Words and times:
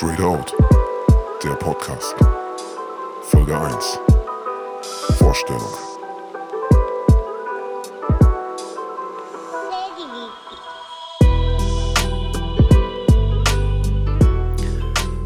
Straight 0.00 0.20
Out, 0.22 0.54
der 1.44 1.50
Podcast. 1.56 2.14
Folge 3.24 3.54
1. 3.54 3.98
Vorstellung. 5.18 5.60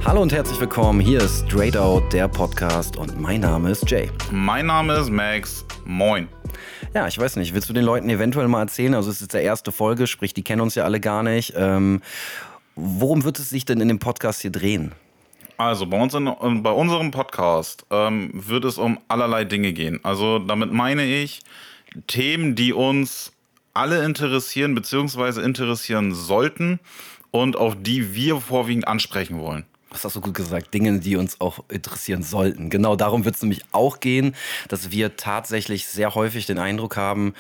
Hallo 0.05 0.23
und 0.23 0.33
herzlich 0.33 0.59
willkommen. 0.59 0.99
Hier 0.99 1.21
ist 1.21 1.47
Straight 1.47 1.77
Out, 1.77 2.13
der 2.13 2.27
Podcast 2.27 2.97
und 2.97 3.17
mein 3.21 3.43
Name 3.43 3.71
ist 3.71 3.89
Jay. 3.89 4.11
Mein 4.33 4.67
Name 4.67 4.95
ist 4.97 5.09
Max. 5.09 5.65
Moin. 5.85 6.27
Ja, 6.95 7.07
ich 7.07 7.17
weiß 7.17 7.37
nicht, 7.37 7.55
willst 7.55 7.69
du 7.69 7.73
den 7.73 7.85
Leuten 7.85 8.11
eventuell 8.11 8.49
mal 8.49 8.63
erzählen? 8.63 8.95
Also 8.95 9.11
es 9.11 9.17
ist 9.17 9.23
jetzt 9.23 9.35
der 9.35 9.43
erste 9.43 9.71
Folge, 9.71 10.09
sprich, 10.09 10.35
die 10.35 10.43
kennen 10.43 10.63
uns 10.63 10.75
ja 10.75 10.83
alle 10.83 10.99
gar 10.99 11.23
nicht. 11.23 11.53
Ähm, 11.57 12.03
worum 12.77 13.25
wird 13.25 13.39
es 13.39 13.51
sich 13.51 13.65
denn 13.65 13.81
in 13.81 13.89
dem 13.89 13.99
Podcast 13.99 14.43
hier 14.43 14.53
drehen? 14.53 14.93
Also 15.57 15.87
bei, 15.87 16.01
uns 16.01 16.15
in, 16.15 16.25
bei 16.63 16.71
unserem 16.73 17.11
Podcast 17.11 17.87
ähm, 17.91 18.31
wird 18.35 18.65
es 18.65 18.77
um 18.77 18.99
allerlei 19.07 19.45
Dinge 19.45 19.73
gehen. 19.73 20.01
Also 20.03 20.41
damit 20.41 20.73
meine 20.73 21.05
ich 21.05 21.41
Themen, 22.09 22.57
die 22.57 22.73
uns 22.73 23.33
alle 23.73 24.05
interessieren 24.05 24.75
bzw. 24.75 25.43
interessieren 25.43 26.13
sollten 26.13 26.81
und 27.31 27.57
auf 27.57 27.77
die 27.81 28.15
wir 28.15 28.41
vorwiegend 28.41 28.89
ansprechen 28.89 29.39
wollen 29.39 29.65
was 29.95 30.05
hast 30.05 30.17
du 30.17 30.21
gut 30.21 30.35
gesagt, 30.35 30.75
Dinge, 30.75 30.99
die 30.99 31.17
uns 31.17 31.41
auch 31.41 31.65
interessieren 31.71 32.23
sollten. 32.23 32.69
Genau 32.69 32.97
darum 32.97 33.25
wird 33.25 33.37
es 33.37 33.43
nämlich 33.43 33.63
auch 33.73 34.01
gehen, 34.01 34.35
dass 34.69 34.91
wir 34.91 35.17
tatsächlich 35.17 35.87
sehr 35.87 36.15
häufig 36.15 36.47
den 36.47 36.59
Eindruck 36.59 36.97
haben, 36.97 37.35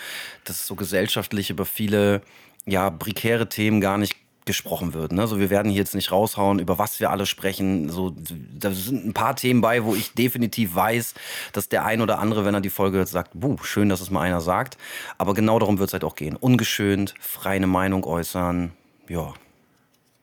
dass 0.44 0.66
so 0.66 0.76
gesellschaftlich 0.76 1.50
über 1.50 1.66
viele 1.66 2.22
ja, 2.64 2.90
prekäre 2.90 3.48
Themen 3.48 3.80
gar 3.80 3.98
nicht 3.98 4.16
gesprochen 4.44 4.94
wird. 4.94 5.12
Ne? 5.12 5.22
Also 5.22 5.38
wir 5.38 5.50
werden 5.50 5.70
hier 5.70 5.80
jetzt 5.80 5.94
nicht 5.94 6.12
raushauen, 6.12 6.58
über 6.58 6.78
was 6.78 7.00
wir 7.00 7.10
alle 7.10 7.26
sprechen. 7.26 7.88
So, 7.88 8.14
da 8.58 8.70
sind 8.70 9.06
ein 9.06 9.14
paar 9.14 9.36
Themen 9.36 9.60
bei, 9.60 9.84
wo 9.84 9.94
ich 9.94 10.12
definitiv 10.14 10.74
weiß, 10.74 11.14
dass 11.52 11.68
der 11.68 11.84
ein 11.84 12.00
oder 12.00 12.18
andere, 12.18 12.44
wenn 12.44 12.54
er 12.54 12.60
die 12.60 12.70
Folge 12.70 12.98
hört, 12.98 13.08
sagt, 13.08 13.30
buh, 13.34 13.56
schön, 13.62 13.88
dass 13.88 14.00
es 14.00 14.10
mal 14.10 14.20
einer 14.20 14.40
sagt. 14.40 14.76
Aber 15.18 15.34
genau 15.34 15.58
darum 15.58 15.78
wird 15.78 15.88
es 15.88 15.92
halt 15.92 16.04
auch 16.04 16.14
gehen. 16.14 16.36
Ungeschönt, 16.36 17.14
frei 17.20 17.56
eine 17.56 17.66
Meinung 17.66 18.04
äußern, 18.04 18.72
ja. 19.08 19.32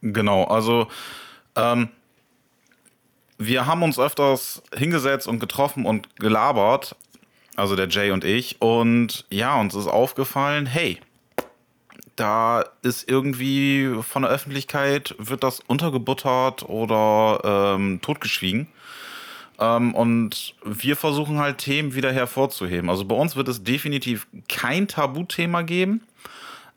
Genau, 0.01 0.43
also 0.45 0.87
ähm, 1.55 1.89
wir 3.37 3.65
haben 3.65 3.83
uns 3.83 3.99
öfters 3.99 4.61
hingesetzt 4.75 5.27
und 5.27 5.39
getroffen 5.39 5.85
und 5.85 6.15
gelabert, 6.17 6.95
also 7.55 7.75
der 7.75 7.87
Jay 7.87 8.11
und 8.11 8.23
ich. 8.23 8.61
Und 8.61 9.25
ja, 9.29 9.59
uns 9.59 9.75
ist 9.75 9.87
aufgefallen, 9.87 10.65
hey, 10.65 10.99
da 12.21 12.63
ist 12.83 13.09
irgendwie 13.09 13.95
von 14.03 14.21
der 14.21 14.31
Öffentlichkeit, 14.31 15.15
wird 15.17 15.43
das 15.43 15.59
untergebuttert 15.59 16.63
oder 16.69 17.75
ähm, 17.75 17.99
totgeschwiegen. 18.01 18.67
Ähm, 19.59 19.95
und 19.95 20.53
wir 20.63 20.95
versuchen 20.95 21.39
halt 21.39 21.57
Themen 21.57 21.95
wieder 21.95 22.11
hervorzuheben. 22.13 22.91
Also 22.91 23.05
bei 23.05 23.15
uns 23.15 23.35
wird 23.35 23.47
es 23.47 23.63
definitiv 23.63 24.27
kein 24.47 24.87
Tabuthema 24.87 25.63
geben. 25.63 26.01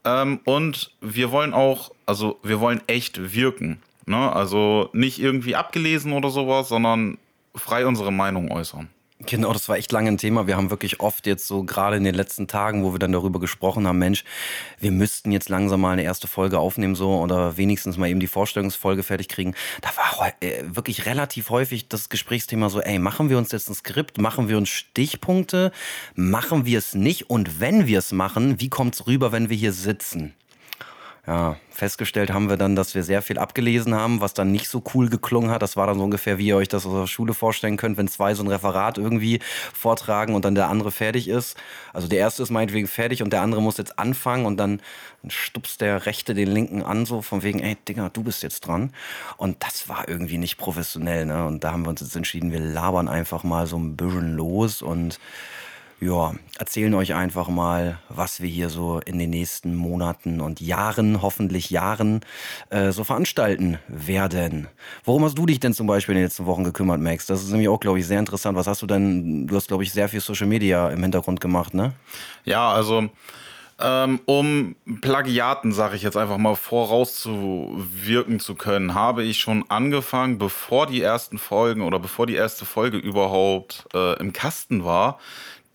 Ähm, 0.05 0.41
und 0.45 0.93
wir 1.03 1.31
wollen 1.31 1.53
auch, 1.53 1.93
also 2.07 2.39
wir 2.43 2.61
wollen 2.61 2.81
echt 2.87 3.35
wirken. 3.35 3.83
Ne? 4.07 4.33
Also 4.33 4.89
nicht 4.95 5.21
irgendwie 5.21 5.57
abgelesen 5.57 6.13
oder 6.13 6.31
sowas, 6.31 6.69
sondern 6.69 7.19
frei 7.55 7.87
unsere 7.87 8.13
Meinung 8.13 8.51
äußern. 8.51 8.89
Genau, 9.27 9.53
das 9.53 9.69
war 9.69 9.77
echt 9.77 9.93
lange 9.93 10.11
ein 10.11 10.19
Thema. 10.19 10.47
Wir 10.47 10.57
haben 10.57 10.71
wirklich 10.71 11.01
oft 11.01 11.27
jetzt 11.27 11.47
so 11.47 11.65
gerade 11.65 11.97
in 11.97 12.05
den 12.05 12.15
letzten 12.15 12.47
Tagen, 12.47 12.85
wo 12.85 12.93
wir 12.93 12.99
dann 12.99 13.13
darüber 13.13 13.41
gesprochen 13.41 13.87
haben, 13.87 13.99
Mensch, 13.99 14.25
wir 14.81 14.91
müssten 14.91 15.33
jetzt 15.33 15.49
langsam 15.49 15.81
mal 15.81 15.93
eine 15.93 16.03
erste 16.03 16.29
Folge 16.29 16.59
aufnehmen 16.59 16.95
so 16.95 17.19
oder 17.21 17.57
wenigstens 17.57 17.97
mal 17.97 18.09
eben 18.09 18.21
die 18.21 18.27
Vorstellungsfolge 18.27 19.03
fertig 19.03 19.29
kriegen. 19.29 19.55
Da 19.81 19.91
war 19.97 20.33
äh, 20.41 20.65
wirklich 20.67 21.07
relativ 21.07 21.51
häufig 21.51 21.89
das 21.89 22.09
Gesprächsthema 22.09 22.69
so, 22.69 22.81
ey, 22.81 22.99
machen 22.99 23.31
wir 23.31 23.39
uns 23.39 23.53
jetzt 23.53 23.71
ein 23.71 23.75
Skript, 23.75 24.19
machen 24.19 24.49
wir 24.49 24.59
uns 24.59 24.69
Stichpunkte, 24.69 25.73
machen 26.15 26.67
wir 26.67 26.79
es 26.79 26.95
nicht 26.95 27.31
und 27.31 27.61
wenn 27.61 27.87
wir 27.87 28.01
es 28.01 28.13
machen, 28.13 28.61
wie 28.61 28.69
kommt 28.69 28.95
es 28.95 29.07
rüber, 29.07 29.33
wenn 29.33 29.49
wir 29.49 29.57
hier 29.57 29.73
sitzen? 29.73 30.35
Ja, 31.27 31.57
festgestellt 31.71 32.31
haben 32.35 32.51
wir 32.51 32.59
dann, 32.59 32.77
dass 32.77 32.95
wir 32.95 33.03
sehr 33.03 33.23
viel 33.23 33.39
abgelesen 33.39 33.95
haben, 33.95 34.21
was 34.21 34.35
dann 34.35 34.53
nicht 34.53 34.69
so 34.69 34.83
cool 34.93 35.09
geklungen 35.09 35.51
hat. 35.51 35.63
Das 35.63 35.75
war 35.75 35.87
dann 35.87 35.97
so 35.97 36.05
ungefähr, 36.05 36.37
wie 36.37 36.49
ihr 36.49 36.57
euch 36.57 36.69
das 36.69 36.85
aus 36.85 36.93
der 36.93 37.07
Schule 37.07 37.33
vorstellen 37.33 37.79
könnt, 37.79 37.97
wenn 37.97 38.09
zwei 38.09 38.35
so 38.35 38.43
ein 38.43 38.49
Referat 38.49 38.99
irgendwie 38.99 39.41
vortragen 39.73 40.35
und 40.35 40.45
dann 40.45 40.55
der 40.55 40.69
andere 40.69 40.91
fertig 40.91 41.29
ist. 41.29 41.57
Also 41.95 42.09
der 42.09 42.19
erste 42.19 42.43
ist 42.43 42.51
meinetwegen 42.51 42.87
fertig 42.89 43.23
und 43.23 43.33
der 43.33 43.41
andere 43.41 43.63
muss 43.63 43.79
jetzt 43.79 43.99
anfangen 43.99 44.45
und 44.45 44.59
dann 44.59 44.83
stupst 45.27 45.81
der 45.81 46.05
Rechte 46.05 46.35
den 46.35 46.49
Linken 46.49 46.83
an, 46.83 47.07
so 47.07 47.23
von 47.23 47.43
wegen, 47.43 47.61
ey, 47.61 47.79
Digga, 47.89 48.11
du 48.11 48.23
bist 48.23 48.43
jetzt 48.43 48.67
dran. 48.67 48.93
Und 49.39 49.57
das 49.63 49.89
war 49.89 50.07
irgendwie 50.07 50.37
nicht 50.37 50.59
professionell, 50.59 51.25
ne? 51.25 51.47
Und 51.47 51.65
da 51.65 51.73
haben 51.73 51.85
wir 51.85 51.89
uns 51.89 52.03
jetzt 52.03 52.17
entschieden, 52.17 52.53
wir 52.53 52.61
labern 52.61 53.09
einfach 53.09 53.45
mal 53.45 53.67
so 53.67 53.79
ein 53.79 53.97
bisschen 53.97 54.37
los 54.37 54.83
und 54.83 55.19
ja, 56.01 56.35
erzählen 56.59 56.93
euch 56.95 57.15
einfach 57.15 57.49
mal, 57.49 57.99
was 58.09 58.41
wir 58.41 58.49
hier 58.49 58.69
so 58.69 59.01
in 59.01 59.19
den 59.19 59.31
nächsten 59.31 59.75
Monaten 59.75 60.41
und 60.41 60.61
Jahren, 60.61 61.23
hoffentlich 61.23 61.71
Jahren, 61.71 62.21
äh, 62.71 62.93
so 62.93 63.05
veranstalten 63.05 63.79
werden. 63.89 64.69
Worum 65.05 65.25
hast 65.25 65.39
du 65.39 65.47
dich 65.47 65.61
denn 65.61 65.75
zum 65.75 65.87
Beispiel 65.87 66.15
in 66.15 66.21
den 66.21 66.27
letzten 66.27 66.47
Wochen 66.47 66.65
gekümmert, 66.65 67.01
Max? 67.01 67.27
Das 67.27 67.43
ist 67.43 67.51
nämlich 67.51 67.69
auch, 67.69 67.81
glaube 67.81 67.99
ich, 67.99 68.07
sehr 68.07 68.19
interessant. 68.19 68.57
Was 68.57 68.67
hast 68.67 68.83
du 68.83 68.87
denn, 68.87 69.47
du 69.47 69.57
hast, 69.57 69.69
glaube 69.69 69.83
ich, 69.83 69.93
sehr 69.93 70.09
viel 70.09 70.21
Social 70.21 70.47
Media 70.47 70.89
im 70.89 71.03
Hintergrund 71.03 71.41
gemacht, 71.41 71.75
ne? 71.75 71.93
Ja, 72.45 72.73
also 72.73 73.09
ähm, 73.81 74.21
um 74.27 74.77
Plagiaten, 75.01 75.73
sage 75.73 75.97
ich 75.97 76.03
jetzt 76.03 76.17
einfach 76.17 76.39
mal, 76.39 76.55
vorauszuwirken 76.55 78.39
zu 78.39 78.55
können, 78.55 78.95
habe 78.95 79.25
ich 79.25 79.39
schon 79.39 79.69
angefangen, 79.69 80.39
bevor 80.39 80.87
die 80.87 81.03
ersten 81.03 81.39
Folgen 81.39 81.83
oder 81.83 81.99
bevor 81.99 82.27
die 82.27 82.37
erste 82.37 82.65
Folge 82.65 82.99
überhaupt 82.99 83.87
äh, 83.93 84.19
im 84.21 84.33
Kasten 84.33 84.85
war, 84.85 85.19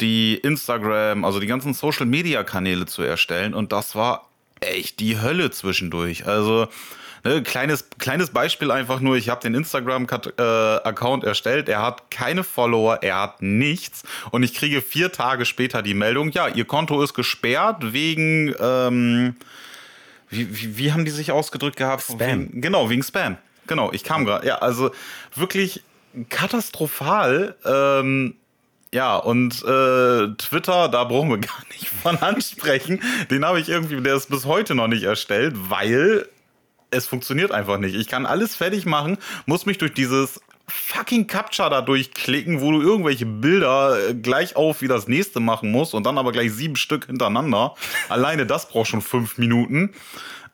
die 0.01 0.35
Instagram, 0.35 1.25
also 1.25 1.39
die 1.39 1.47
ganzen 1.47 1.73
Social 1.73 2.05
Media 2.05 2.43
Kanäle 2.43 2.85
zu 2.85 3.01
erstellen. 3.01 3.53
Und 3.53 3.71
das 3.71 3.95
war 3.95 4.29
echt 4.59 4.99
die 4.99 5.19
Hölle 5.19 5.51
zwischendurch. 5.51 6.27
Also, 6.27 6.67
ne, 7.23 7.43
kleines, 7.43 7.89
kleines 7.97 8.29
Beispiel 8.31 8.71
einfach 8.71 8.99
nur, 8.99 9.15
ich 9.15 9.29
habe 9.29 9.41
den 9.41 9.55
Instagram-Account 9.55 11.23
äh, 11.23 11.27
erstellt, 11.27 11.69
er 11.69 11.81
hat 11.81 12.11
keine 12.11 12.43
Follower, 12.43 12.99
er 13.01 13.21
hat 13.21 13.41
nichts 13.41 14.03
und 14.31 14.43
ich 14.43 14.53
kriege 14.53 14.81
vier 14.81 15.11
Tage 15.11 15.45
später 15.45 15.81
die 15.81 15.93
Meldung, 15.93 16.31
ja, 16.31 16.47
ihr 16.47 16.65
Konto 16.65 17.01
ist 17.01 17.13
gesperrt 17.13 17.93
wegen, 17.93 18.53
ähm, 18.59 19.35
wie, 20.29 20.55
wie, 20.55 20.77
wie 20.77 20.93
haben 20.93 21.05
die 21.05 21.11
sich 21.11 21.31
ausgedrückt 21.31 21.77
gehabt? 21.77 22.03
Spam. 22.03 22.19
Wegen, 22.19 22.61
genau, 22.61 22.89
wegen 22.89 23.03
Spam. 23.03 23.37
Genau, 23.67 23.91
ich 23.91 24.03
kam 24.03 24.25
gerade. 24.25 24.47
Ja, 24.47 24.57
also 24.59 24.91
wirklich 25.35 25.83
katastrophal. 26.29 27.55
Ähm, 27.65 28.35
ja, 28.93 29.17
und 29.17 29.63
äh, 29.63 30.35
Twitter, 30.37 30.89
da 30.89 31.03
brauchen 31.03 31.29
wir 31.29 31.37
gar 31.39 31.63
nicht 31.71 31.89
von 31.89 32.17
ansprechen. 32.17 33.01
Den 33.29 33.45
habe 33.45 33.59
ich 33.59 33.69
irgendwie, 33.69 34.01
der 34.01 34.15
ist 34.15 34.29
bis 34.29 34.45
heute 34.45 34.75
noch 34.75 34.87
nicht 34.87 35.03
erstellt, 35.03 35.55
weil 35.69 36.27
es 36.91 37.05
funktioniert 37.05 37.51
einfach 37.51 37.77
nicht. 37.77 37.95
Ich 37.95 38.07
kann 38.07 38.25
alles 38.25 38.55
fertig 38.55 38.85
machen, 38.85 39.17
muss 39.45 39.65
mich 39.65 39.77
durch 39.77 39.93
dieses 39.93 40.41
fucking 40.69 41.27
Captcha 41.27 41.69
da 41.69 41.81
durchklicken, 41.81 42.61
wo 42.61 42.71
du 42.71 42.81
irgendwelche 42.81 43.25
Bilder 43.25 44.09
äh, 44.09 44.13
gleich 44.13 44.55
auf 44.55 44.81
wie 44.81 44.87
das 44.87 45.07
nächste 45.07 45.39
machen 45.39 45.71
musst 45.71 45.93
und 45.93 46.05
dann 46.05 46.17
aber 46.17 46.31
gleich 46.31 46.51
sieben 46.53 46.75
Stück 46.75 47.05
hintereinander. 47.07 47.75
Alleine 48.09 48.45
das 48.45 48.69
braucht 48.69 48.89
schon 48.89 49.01
fünf 49.01 49.37
Minuten. 49.37 49.93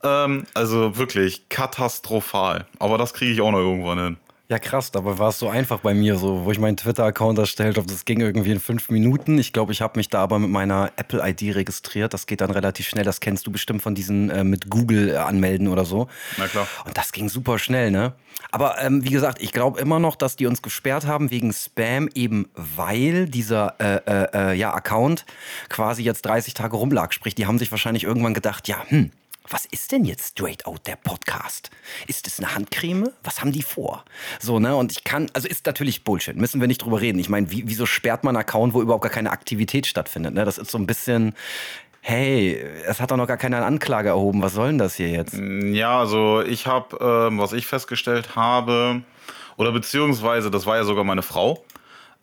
Ähm, 0.03 0.45
also 0.53 0.97
wirklich 0.97 1.49
katastrophal. 1.49 2.65
Aber 2.79 2.97
das 2.97 3.13
kriege 3.13 3.31
ich 3.31 3.41
auch 3.41 3.51
noch 3.51 3.59
irgendwann 3.59 3.99
hin. 3.99 4.17
Ja, 4.47 4.59
krass, 4.59 4.91
dabei 4.91 5.17
war 5.17 5.29
es 5.29 5.39
so 5.39 5.49
einfach 5.49 5.79
bei 5.79 5.95
mir, 5.95 6.17
so, 6.17 6.45
wo 6.45 6.51
ich 6.51 6.59
meinen 6.59 6.77
Twitter-Account 6.77 7.39
erstellt 7.39 7.77
habe. 7.77 7.87
Das 7.87 8.05
ging 8.05 8.21
irgendwie 8.21 8.51
in 8.51 8.59
fünf 8.59 8.89
Minuten. 8.89 9.39
Ich 9.39 9.53
glaube, 9.53 9.71
ich 9.71 9.81
habe 9.81 9.97
mich 9.97 10.09
da 10.09 10.21
aber 10.21 10.37
mit 10.37 10.51
meiner 10.51 10.91
Apple-ID 10.97 11.55
registriert. 11.55 12.13
Das 12.13 12.27
geht 12.27 12.41
dann 12.41 12.51
relativ 12.51 12.87
schnell. 12.87 13.03
Das 13.03 13.21
kennst 13.21 13.47
du 13.47 13.51
bestimmt 13.51 13.81
von 13.81 13.95
diesen 13.95 14.29
äh, 14.29 14.43
mit 14.43 14.69
Google 14.69 15.09
äh, 15.09 15.15
anmelden 15.15 15.67
oder 15.67 15.83
so. 15.83 16.07
Na 16.37 16.47
klar. 16.47 16.67
Und 16.85 16.95
das 16.95 17.11
ging 17.11 17.27
super 17.27 17.57
schnell, 17.57 17.89
ne? 17.89 18.13
Aber 18.51 18.79
ähm, 18.81 19.03
wie 19.03 19.09
gesagt, 19.09 19.41
ich 19.41 19.51
glaube 19.51 19.79
immer 19.79 19.97
noch, 19.97 20.15
dass 20.15 20.35
die 20.35 20.45
uns 20.45 20.61
gesperrt 20.61 21.07
haben 21.07 21.31
wegen 21.31 21.51
Spam, 21.51 22.07
eben 22.13 22.47
weil 22.53 23.25
dieser 23.27 23.73
äh, 23.79 23.95
äh, 24.05 24.51
äh 24.51 24.53
ja, 24.53 24.75
Account 24.75 25.25
quasi 25.69 26.03
jetzt 26.03 26.23
30 26.25 26.53
Tage 26.53 26.77
rumlag. 26.77 27.13
Sprich, 27.13 27.33
die 27.33 27.47
haben 27.47 27.57
sich 27.57 27.71
wahrscheinlich 27.71 28.03
irgendwann 28.03 28.35
gedacht, 28.35 28.67
ja, 28.67 28.77
hm, 28.87 29.09
was 29.49 29.65
ist 29.65 29.91
denn 29.91 30.05
jetzt 30.05 30.31
Straight 30.31 30.65
Out 30.65 30.87
der 30.87 30.95
Podcast? 30.95 31.69
Ist 32.07 32.27
es 32.27 32.39
eine 32.39 32.55
Handcreme? 32.55 33.09
Was 33.23 33.41
haben 33.41 33.51
die 33.51 33.61
vor? 33.61 34.03
So, 34.39 34.59
ne? 34.59 34.75
Und 34.75 34.91
ich 34.91 35.03
kann, 35.03 35.29
also 35.33 35.47
ist 35.47 35.65
natürlich 35.65 36.03
Bullshit, 36.03 36.35
müssen 36.35 36.59
wir 36.61 36.67
nicht 36.67 36.83
drüber 36.83 37.01
reden. 37.01 37.19
Ich 37.19 37.29
meine, 37.29 37.51
wie, 37.51 37.63
wieso 37.67 37.85
sperrt 37.85 38.23
man 38.23 38.35
einen 38.35 38.41
Account, 38.41 38.73
wo 38.73 38.81
überhaupt 38.81 39.03
gar 39.03 39.11
keine 39.11 39.31
Aktivität 39.31 39.85
stattfindet? 39.87 40.33
Ne? 40.33 40.45
Das 40.45 40.57
ist 40.57 40.71
so 40.71 40.77
ein 40.77 40.87
bisschen, 40.87 41.35
hey, 42.01 42.63
es 42.87 42.99
hat 42.99 43.11
doch 43.11 43.17
noch 43.17 43.27
gar 43.27 43.37
keiner 43.37 43.57
eine 43.57 43.65
Anklage 43.65 44.09
erhoben. 44.09 44.41
Was 44.41 44.53
soll 44.53 44.67
denn 44.67 44.77
das 44.77 44.95
hier 44.95 45.09
jetzt? 45.09 45.33
Ja, 45.35 45.99
also 45.99 46.41
ich 46.41 46.67
habe, 46.67 46.97
ähm, 46.99 47.39
was 47.39 47.53
ich 47.53 47.67
festgestellt 47.67 48.35
habe, 48.35 49.01
oder 49.57 49.71
beziehungsweise, 49.71 50.51
das 50.51 50.65
war 50.65 50.77
ja 50.77 50.83
sogar 50.83 51.03
meine 51.03 51.21
Frau, 51.21 51.63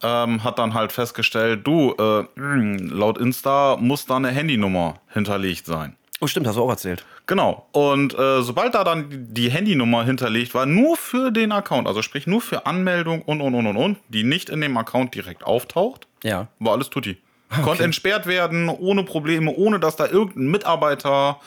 ähm, 0.02 0.42
hat 0.44 0.58
dann 0.58 0.74
halt 0.74 0.92
festgestellt, 0.92 1.66
du, 1.66 1.94
äh, 1.98 2.24
laut 2.36 3.18
Insta 3.18 3.76
muss 3.78 4.06
da 4.06 4.16
eine 4.16 4.30
Handynummer 4.30 5.00
hinterlegt 5.08 5.66
sein. 5.66 5.96
Oh, 6.22 6.28
stimmt, 6.28 6.46
hast 6.46 6.54
du 6.56 6.62
auch 6.62 6.70
erzählt. 6.70 7.04
Genau. 7.26 7.66
Und 7.72 8.16
äh, 8.16 8.42
sobald 8.42 8.74
da 8.74 8.84
dann 8.84 9.06
die 9.10 9.50
Handynummer 9.50 10.04
hinterlegt 10.04 10.54
war, 10.54 10.66
nur 10.66 10.96
für 10.96 11.32
den 11.32 11.50
Account, 11.50 11.88
also 11.88 12.00
sprich 12.00 12.28
nur 12.28 12.40
für 12.40 12.64
Anmeldung 12.64 13.22
und 13.22 13.40
und 13.40 13.54
und 13.56 13.66
und 13.66 13.76
und, 13.76 13.96
die 14.08 14.22
nicht 14.22 14.48
in 14.48 14.60
dem 14.60 14.76
Account 14.76 15.14
direkt 15.16 15.42
auftaucht, 15.42 16.06
Ja. 16.22 16.46
war 16.60 16.74
alles 16.74 16.90
tutti. 16.90 17.16
Konnte 17.64 17.82
entsperrt 17.84 18.26
werden, 18.26 18.68
ohne 18.68 19.02
Probleme, 19.02 19.50
ohne 19.54 19.80
dass 19.80 19.96
da 19.96 20.06
irgendein 20.06 20.46
Mitarbeiter 20.52 21.40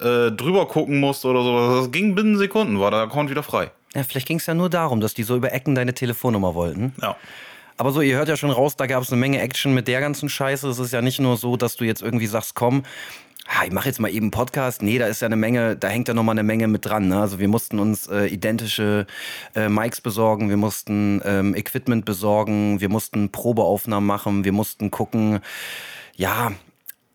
äh, 0.00 0.30
drüber 0.30 0.66
gucken 0.68 1.00
musste 1.00 1.26
oder 1.28 1.42
sowas. 1.42 1.80
Das 1.82 1.90
ging 1.92 2.14
binnen 2.14 2.38
Sekunden, 2.38 2.78
war 2.80 2.90
der 2.92 3.00
Account 3.00 3.30
wieder 3.30 3.42
frei. 3.42 3.70
Ja, 3.96 4.04
vielleicht 4.04 4.28
ging 4.28 4.38
es 4.38 4.46
ja 4.46 4.54
nur 4.54 4.70
darum, 4.70 5.00
dass 5.00 5.12
die 5.12 5.24
so 5.24 5.34
über 5.36 5.52
Ecken 5.52 5.74
deine 5.74 5.92
Telefonnummer 5.92 6.54
wollten. 6.54 6.94
Ja. 7.02 7.16
Aber 7.76 7.92
so, 7.92 8.00
ihr 8.02 8.16
hört 8.16 8.28
ja 8.28 8.36
schon 8.36 8.50
raus, 8.50 8.76
da 8.76 8.86
gab 8.86 9.02
es 9.02 9.10
eine 9.10 9.18
Menge 9.20 9.40
Action 9.40 9.74
mit 9.74 9.88
der 9.88 10.00
ganzen 10.00 10.28
Scheiße. 10.28 10.68
Es 10.68 10.78
ist 10.78 10.92
ja 10.92 11.00
nicht 11.02 11.18
nur 11.18 11.36
so, 11.38 11.56
dass 11.56 11.76
du 11.76 11.84
jetzt 11.84 12.02
irgendwie 12.02 12.26
sagst, 12.26 12.54
komm, 12.54 12.82
ah, 13.46 13.64
ich 13.64 13.72
mache 13.72 13.88
jetzt 13.88 14.00
mal 14.00 14.08
eben 14.08 14.26
einen 14.26 14.30
Podcast. 14.30 14.82
Nee, 14.82 14.98
da 14.98 15.06
ist 15.06 15.22
ja 15.22 15.26
eine 15.26 15.36
Menge, 15.36 15.76
da 15.76 15.88
hängt 15.88 16.08
ja 16.08 16.14
nochmal 16.14 16.34
eine 16.34 16.42
Menge 16.42 16.68
mit 16.68 16.84
dran. 16.84 17.08
Ne? 17.08 17.20
Also 17.20 17.38
wir 17.38 17.48
mussten 17.48 17.78
uns 17.78 18.06
äh, 18.06 18.26
identische 18.26 19.06
äh, 19.54 19.68
Mics 19.68 20.00
besorgen, 20.00 20.48
wir 20.48 20.56
mussten 20.56 21.20
ähm, 21.24 21.54
Equipment 21.54 22.04
besorgen, 22.04 22.80
wir 22.80 22.88
mussten 22.88 23.30
Probeaufnahmen 23.30 24.06
machen, 24.06 24.44
wir 24.44 24.52
mussten 24.52 24.90
gucken, 24.90 25.40
ja, 26.16 26.52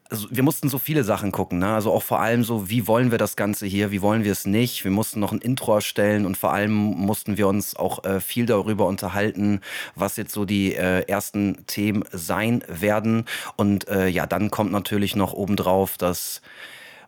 also 0.09 0.27
wir 0.29 0.43
mussten 0.43 0.69
so 0.69 0.77
viele 0.77 1.03
Sachen 1.03 1.31
gucken, 1.31 1.59
ne? 1.59 1.73
Also 1.73 1.91
auch 1.91 2.03
vor 2.03 2.19
allem 2.19 2.43
so, 2.43 2.69
wie 2.69 2.87
wollen 2.87 3.11
wir 3.11 3.17
das 3.17 3.35
Ganze 3.35 3.65
hier, 3.65 3.91
wie 3.91 4.01
wollen 4.01 4.23
wir 4.23 4.31
es 4.31 4.45
nicht? 4.45 4.83
Wir 4.83 4.91
mussten 4.91 5.19
noch 5.19 5.31
ein 5.31 5.39
Intro 5.39 5.75
erstellen 5.75 6.25
und 6.25 6.37
vor 6.37 6.53
allem 6.53 6.73
mussten 6.73 7.37
wir 7.37 7.47
uns 7.47 7.75
auch 7.75 8.03
äh, 8.03 8.19
viel 8.21 8.45
darüber 8.45 8.85
unterhalten, 8.85 9.61
was 9.95 10.15
jetzt 10.17 10.31
so 10.31 10.45
die 10.45 10.75
äh, 10.75 11.01
ersten 11.07 11.65
Themen 11.65 12.03
sein 12.11 12.63
werden. 12.67 13.25
Und 13.55 13.87
äh, 13.87 14.07
ja, 14.07 14.27
dann 14.27 14.51
kommt 14.51 14.71
natürlich 14.71 15.15
noch 15.15 15.33
obendrauf, 15.33 15.97
dass 15.97 16.41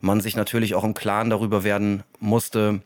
man 0.02 0.20
sich 0.20 0.36
natürlich 0.36 0.74
auch 0.74 0.84
im 0.84 0.94
Klaren 0.94 1.30
darüber 1.30 1.64
werden 1.64 2.04
musste, 2.20 2.82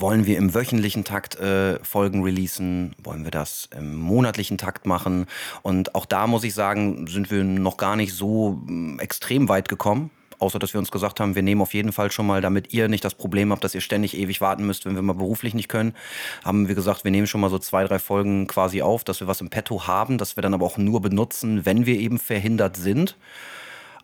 wollen 0.00 0.26
wir 0.26 0.38
im 0.38 0.54
wöchentlichen 0.54 1.04
Takt 1.04 1.36
äh, 1.36 1.78
Folgen 1.84 2.22
releasen? 2.22 2.94
Wollen 3.02 3.24
wir 3.24 3.30
das 3.30 3.68
im 3.76 3.94
monatlichen 3.96 4.58
Takt 4.58 4.86
machen? 4.86 5.26
Und 5.62 5.94
auch 5.94 6.06
da 6.06 6.26
muss 6.26 6.44
ich 6.44 6.54
sagen, 6.54 7.06
sind 7.06 7.30
wir 7.30 7.44
noch 7.44 7.76
gar 7.76 7.96
nicht 7.96 8.14
so 8.14 8.60
mm, 8.64 8.98
extrem 8.98 9.48
weit 9.48 9.68
gekommen. 9.68 10.10
Außer 10.38 10.58
dass 10.58 10.74
wir 10.74 10.80
uns 10.80 10.90
gesagt 10.90 11.20
haben, 11.20 11.36
wir 11.36 11.42
nehmen 11.42 11.62
auf 11.62 11.72
jeden 11.72 11.92
Fall 11.92 12.10
schon 12.10 12.26
mal, 12.26 12.40
damit 12.40 12.74
ihr 12.74 12.88
nicht 12.88 13.04
das 13.04 13.14
Problem 13.14 13.52
habt, 13.52 13.62
dass 13.62 13.76
ihr 13.76 13.80
ständig 13.80 14.16
ewig 14.16 14.40
warten 14.40 14.66
müsst, 14.66 14.84
wenn 14.84 14.96
wir 14.96 15.02
mal 15.02 15.12
beruflich 15.12 15.54
nicht 15.54 15.68
können, 15.68 15.94
haben 16.42 16.66
wir 16.66 16.74
gesagt, 16.74 17.04
wir 17.04 17.12
nehmen 17.12 17.28
schon 17.28 17.40
mal 17.40 17.48
so 17.50 17.60
zwei, 17.60 17.84
drei 17.84 18.00
Folgen 18.00 18.48
quasi 18.48 18.82
auf, 18.82 19.04
dass 19.04 19.20
wir 19.20 19.28
was 19.28 19.40
im 19.40 19.50
Petto 19.50 19.86
haben, 19.86 20.18
dass 20.18 20.36
wir 20.36 20.42
dann 20.42 20.52
aber 20.52 20.66
auch 20.66 20.78
nur 20.78 21.00
benutzen, 21.00 21.64
wenn 21.64 21.86
wir 21.86 21.96
eben 21.96 22.18
verhindert 22.18 22.76
sind. 22.76 23.16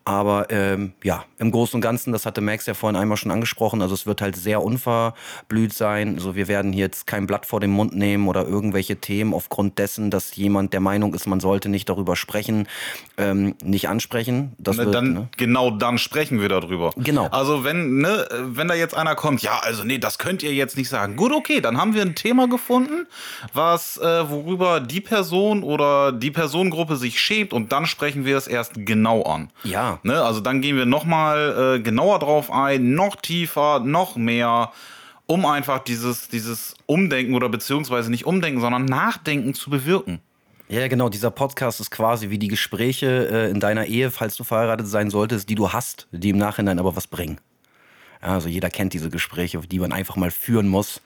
Aber 0.05 0.47
ähm, 0.49 0.93
ja, 1.03 1.25
im 1.37 1.51
Großen 1.51 1.75
und 1.77 1.81
Ganzen, 1.81 2.11
das 2.11 2.25
hatte 2.25 2.41
Max 2.41 2.65
ja 2.65 2.73
vorhin 2.73 2.95
einmal 2.99 3.17
schon 3.17 3.31
angesprochen, 3.31 3.81
also 3.81 3.93
es 3.93 4.05
wird 4.05 4.21
halt 4.21 4.35
sehr 4.35 4.63
unverblüht 4.63 5.73
sein. 5.73 6.15
Also 6.15 6.35
wir 6.35 6.47
werden 6.47 6.73
hier 6.73 6.85
jetzt 6.85 7.07
kein 7.07 7.27
Blatt 7.27 7.45
vor 7.45 7.59
den 7.59 7.71
Mund 7.71 7.95
nehmen 7.95 8.27
oder 8.27 8.45
irgendwelche 8.47 8.95
Themen 8.97 9.33
aufgrund 9.33 9.77
dessen, 9.77 10.09
dass 10.11 10.35
jemand 10.35 10.73
der 10.73 10.79
Meinung 10.79 11.13
ist, 11.13 11.27
man 11.27 11.39
sollte 11.39 11.69
nicht 11.69 11.89
darüber 11.89 12.15
sprechen, 12.15 12.67
ähm, 13.17 13.55
nicht 13.63 13.89
ansprechen. 13.89 14.53
Das 14.57 14.77
Ne, 14.77 14.85
wird, 14.85 14.95
dann, 14.95 15.13
ne? 15.13 15.27
Genau 15.37 15.71
dann 15.71 15.97
sprechen 15.97 16.39
wir 16.41 16.49
darüber. 16.49 16.91
Genau. 16.97 17.27
Also 17.27 17.63
wenn, 17.63 17.97
ne, 17.99 18.27
wenn 18.41 18.67
da 18.67 18.73
jetzt 18.75 18.95
einer 18.95 19.15
kommt, 19.15 19.41
ja, 19.41 19.59
also 19.59 19.83
nee, 19.83 19.97
das 19.97 20.17
könnt 20.17 20.43
ihr 20.43 20.53
jetzt 20.53 20.77
nicht 20.77 20.89
sagen. 20.89 21.15
Gut, 21.15 21.31
okay, 21.31 21.61
dann 21.61 21.77
haben 21.77 21.93
wir 21.93 22.01
ein 22.01 22.15
Thema 22.15 22.47
gefunden, 22.47 23.07
was, 23.53 23.97
äh, 23.97 24.29
worüber 24.29 24.79
die 24.79 25.01
Person 25.01 25.63
oder 25.63 26.11
die 26.11 26.31
Personengruppe 26.31 26.95
sich 26.95 27.19
schämt 27.19 27.53
und 27.53 27.71
dann 27.71 27.85
sprechen 27.85 28.25
wir 28.25 28.37
es 28.37 28.47
erst 28.47 28.73
genau 28.75 29.23
an. 29.23 29.49
Ja. 29.63 29.88
Ne, 30.03 30.21
also 30.21 30.39
dann 30.39 30.61
gehen 30.61 30.77
wir 30.77 30.85
nochmal 30.85 31.77
äh, 31.77 31.79
genauer 31.81 32.19
drauf 32.19 32.51
ein, 32.51 32.93
noch 32.93 33.15
tiefer, 33.15 33.79
noch 33.79 34.15
mehr, 34.15 34.71
um 35.25 35.45
einfach 35.45 35.79
dieses, 35.79 36.27
dieses 36.27 36.75
Umdenken 36.85 37.33
oder 37.33 37.49
beziehungsweise 37.49 38.11
nicht 38.11 38.25
Umdenken, 38.25 38.61
sondern 38.61 38.85
Nachdenken 38.85 39.53
zu 39.53 39.69
bewirken. 39.69 40.21
Ja, 40.69 40.87
genau. 40.87 41.09
Dieser 41.09 41.31
Podcast 41.31 41.79
ist 41.79 41.89
quasi 41.89 42.29
wie 42.29 42.37
die 42.37 42.47
Gespräche 42.47 43.27
äh, 43.31 43.49
in 43.49 43.59
deiner 43.59 43.87
Ehe, 43.87 44.11
falls 44.11 44.35
du 44.35 44.43
verheiratet 44.43 44.87
sein 44.87 45.09
solltest, 45.09 45.49
die 45.49 45.55
du 45.55 45.73
hast, 45.73 46.07
die 46.11 46.29
im 46.29 46.37
Nachhinein 46.37 46.77
aber 46.77 46.95
was 46.95 47.07
bringen. 47.07 47.39
Also 48.21 48.49
jeder 48.49 48.69
kennt 48.69 48.93
diese 48.93 49.09
Gespräche, 49.09 49.59
die 49.59 49.79
man 49.79 49.93
einfach 49.93 50.15
mal 50.15 50.31
führen 50.31 50.67
muss, 50.67 51.01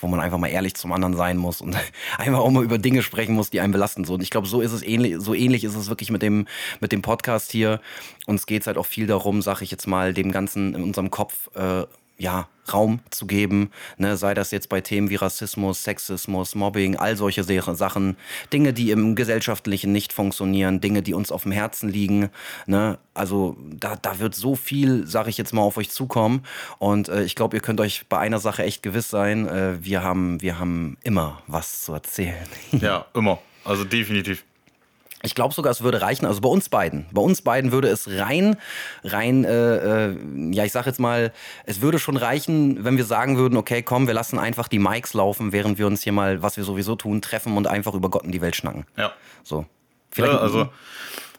wo 0.00 0.06
man 0.06 0.20
einfach 0.20 0.38
mal 0.38 0.48
ehrlich 0.48 0.74
zum 0.74 0.92
anderen 0.92 1.16
sein 1.16 1.38
muss 1.38 1.60
und 1.60 1.76
einfach 2.18 2.40
auch 2.40 2.50
mal 2.50 2.64
über 2.64 2.78
Dinge 2.78 3.02
sprechen 3.02 3.34
muss, 3.34 3.50
die 3.50 3.60
einen 3.60 3.72
belasten. 3.72 4.04
So, 4.04 4.14
und 4.14 4.22
ich 4.22 4.30
glaube, 4.30 4.46
so 4.46 4.60
ist 4.60 4.72
es 4.72 4.82
ähnlich, 4.82 5.16
so 5.18 5.34
ähnlich 5.34 5.64
ist 5.64 5.76
es 5.76 5.88
wirklich 5.88 6.10
mit 6.10 6.22
dem, 6.22 6.46
mit 6.80 6.92
dem 6.92 7.00
Podcast 7.02 7.50
hier. 7.50 7.80
Uns 8.26 8.46
geht 8.46 8.62
es 8.62 8.66
halt 8.66 8.76
auch 8.76 8.86
viel 8.86 9.06
darum, 9.06 9.40
sag 9.40 9.62
ich 9.62 9.70
jetzt 9.70 9.86
mal, 9.86 10.12
dem 10.12 10.30
Ganzen 10.30 10.74
in 10.74 10.82
unserem 10.82 11.10
Kopf 11.10 11.48
äh, 11.54 11.84
ja, 12.22 12.48
Raum 12.72 13.00
zu 13.10 13.26
geben, 13.26 13.70
ne, 13.98 14.16
sei 14.16 14.34
das 14.34 14.52
jetzt 14.52 14.68
bei 14.68 14.80
Themen 14.80 15.10
wie 15.10 15.16
Rassismus, 15.16 15.82
Sexismus, 15.82 16.54
Mobbing, 16.54 16.94
all 16.94 17.16
solche 17.16 17.42
Sachen, 17.42 18.16
Dinge, 18.52 18.72
die 18.72 18.92
im 18.92 19.16
Gesellschaftlichen 19.16 19.90
nicht 19.90 20.12
funktionieren, 20.12 20.80
Dinge, 20.80 21.02
die 21.02 21.12
uns 21.12 21.32
auf 21.32 21.42
dem 21.42 21.50
Herzen 21.50 21.88
liegen, 21.88 22.30
ne, 22.66 22.98
also 23.14 23.56
da, 23.68 23.96
da 23.96 24.20
wird 24.20 24.36
so 24.36 24.54
viel, 24.54 25.06
sage 25.08 25.28
ich 25.28 25.38
jetzt 25.38 25.52
mal, 25.52 25.62
auf 25.62 25.76
euch 25.76 25.90
zukommen 25.90 26.44
und 26.78 27.08
äh, 27.08 27.24
ich 27.24 27.34
glaube, 27.34 27.56
ihr 27.56 27.60
könnt 27.60 27.80
euch 27.80 28.06
bei 28.08 28.18
einer 28.18 28.38
Sache 28.38 28.62
echt 28.62 28.84
gewiss 28.84 29.10
sein, 29.10 29.48
äh, 29.48 29.84
wir 29.84 30.04
haben, 30.04 30.40
wir 30.40 30.60
haben 30.60 30.96
immer 31.02 31.42
was 31.48 31.82
zu 31.82 31.92
erzählen. 31.92 32.46
Ja, 32.70 33.06
immer. 33.14 33.38
Also 33.64 33.84
definitiv. 33.84 34.44
Ich 35.22 35.34
glaube 35.34 35.54
sogar, 35.54 35.70
es 35.70 35.82
würde 35.82 36.00
reichen, 36.00 36.26
also 36.26 36.40
bei 36.40 36.48
uns 36.48 36.68
beiden. 36.68 37.06
Bei 37.12 37.22
uns 37.22 37.42
beiden 37.42 37.72
würde 37.72 37.88
es 37.88 38.08
rein, 38.08 38.56
rein, 39.04 39.44
äh, 39.44 40.08
äh, 40.08 40.16
ja, 40.50 40.64
ich 40.64 40.72
sag 40.72 40.86
jetzt 40.86 41.00
mal, 41.00 41.32
es 41.64 41.80
würde 41.80 41.98
schon 41.98 42.16
reichen, 42.16 42.84
wenn 42.84 42.96
wir 42.96 43.04
sagen 43.04 43.38
würden, 43.38 43.56
okay, 43.56 43.82
komm, 43.82 44.06
wir 44.06 44.14
lassen 44.14 44.38
einfach 44.38 44.68
die 44.68 44.78
Mics 44.78 45.14
laufen, 45.14 45.52
während 45.52 45.78
wir 45.78 45.86
uns 45.86 46.02
hier 46.02 46.12
mal, 46.12 46.42
was 46.42 46.56
wir 46.56 46.64
sowieso 46.64 46.96
tun, 46.96 47.22
treffen 47.22 47.56
und 47.56 47.66
einfach 47.66 47.94
über 47.94 48.10
Gott 48.10 48.24
und 48.24 48.32
die 48.32 48.40
Welt 48.40 48.56
schnacken. 48.56 48.84
Ja. 48.96 49.12
So. 49.44 49.66
Ja, 50.16 50.38
also, 50.38 50.68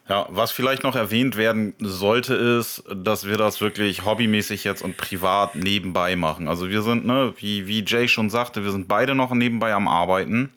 ja, 0.08 0.26
was 0.28 0.50
vielleicht 0.50 0.82
noch 0.82 0.96
erwähnt 0.96 1.36
werden 1.36 1.74
sollte, 1.78 2.34
ist, 2.34 2.84
dass 2.94 3.26
wir 3.26 3.38
das 3.38 3.60
wirklich 3.60 4.04
hobbymäßig 4.04 4.64
jetzt 4.64 4.82
und 4.82 4.96
privat 4.96 5.54
nebenbei 5.54 6.14
machen. 6.16 6.46
Also 6.46 6.68
wir 6.68 6.82
sind, 6.82 7.06
ne, 7.06 7.32
wie, 7.38 7.66
wie 7.66 7.84
Jay 7.86 8.08
schon 8.08 8.28
sagte, 8.28 8.64
wir 8.64 8.70
sind 8.70 8.86
beide 8.86 9.14
noch 9.14 9.32
nebenbei 9.32 9.72
am 9.72 9.88
Arbeiten. 9.88 10.52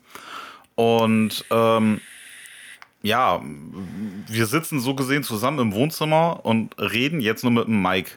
Und 0.75 1.45
ähm, 1.49 2.01
ja, 3.01 3.41
wir 4.27 4.45
sitzen 4.45 4.79
so 4.79 4.95
gesehen 4.95 5.23
zusammen 5.23 5.59
im 5.59 5.73
Wohnzimmer 5.73 6.41
und 6.43 6.75
reden 6.79 7.21
jetzt 7.21 7.43
nur 7.43 7.51
mit 7.51 7.67
dem 7.67 7.81
Mike 7.81 8.11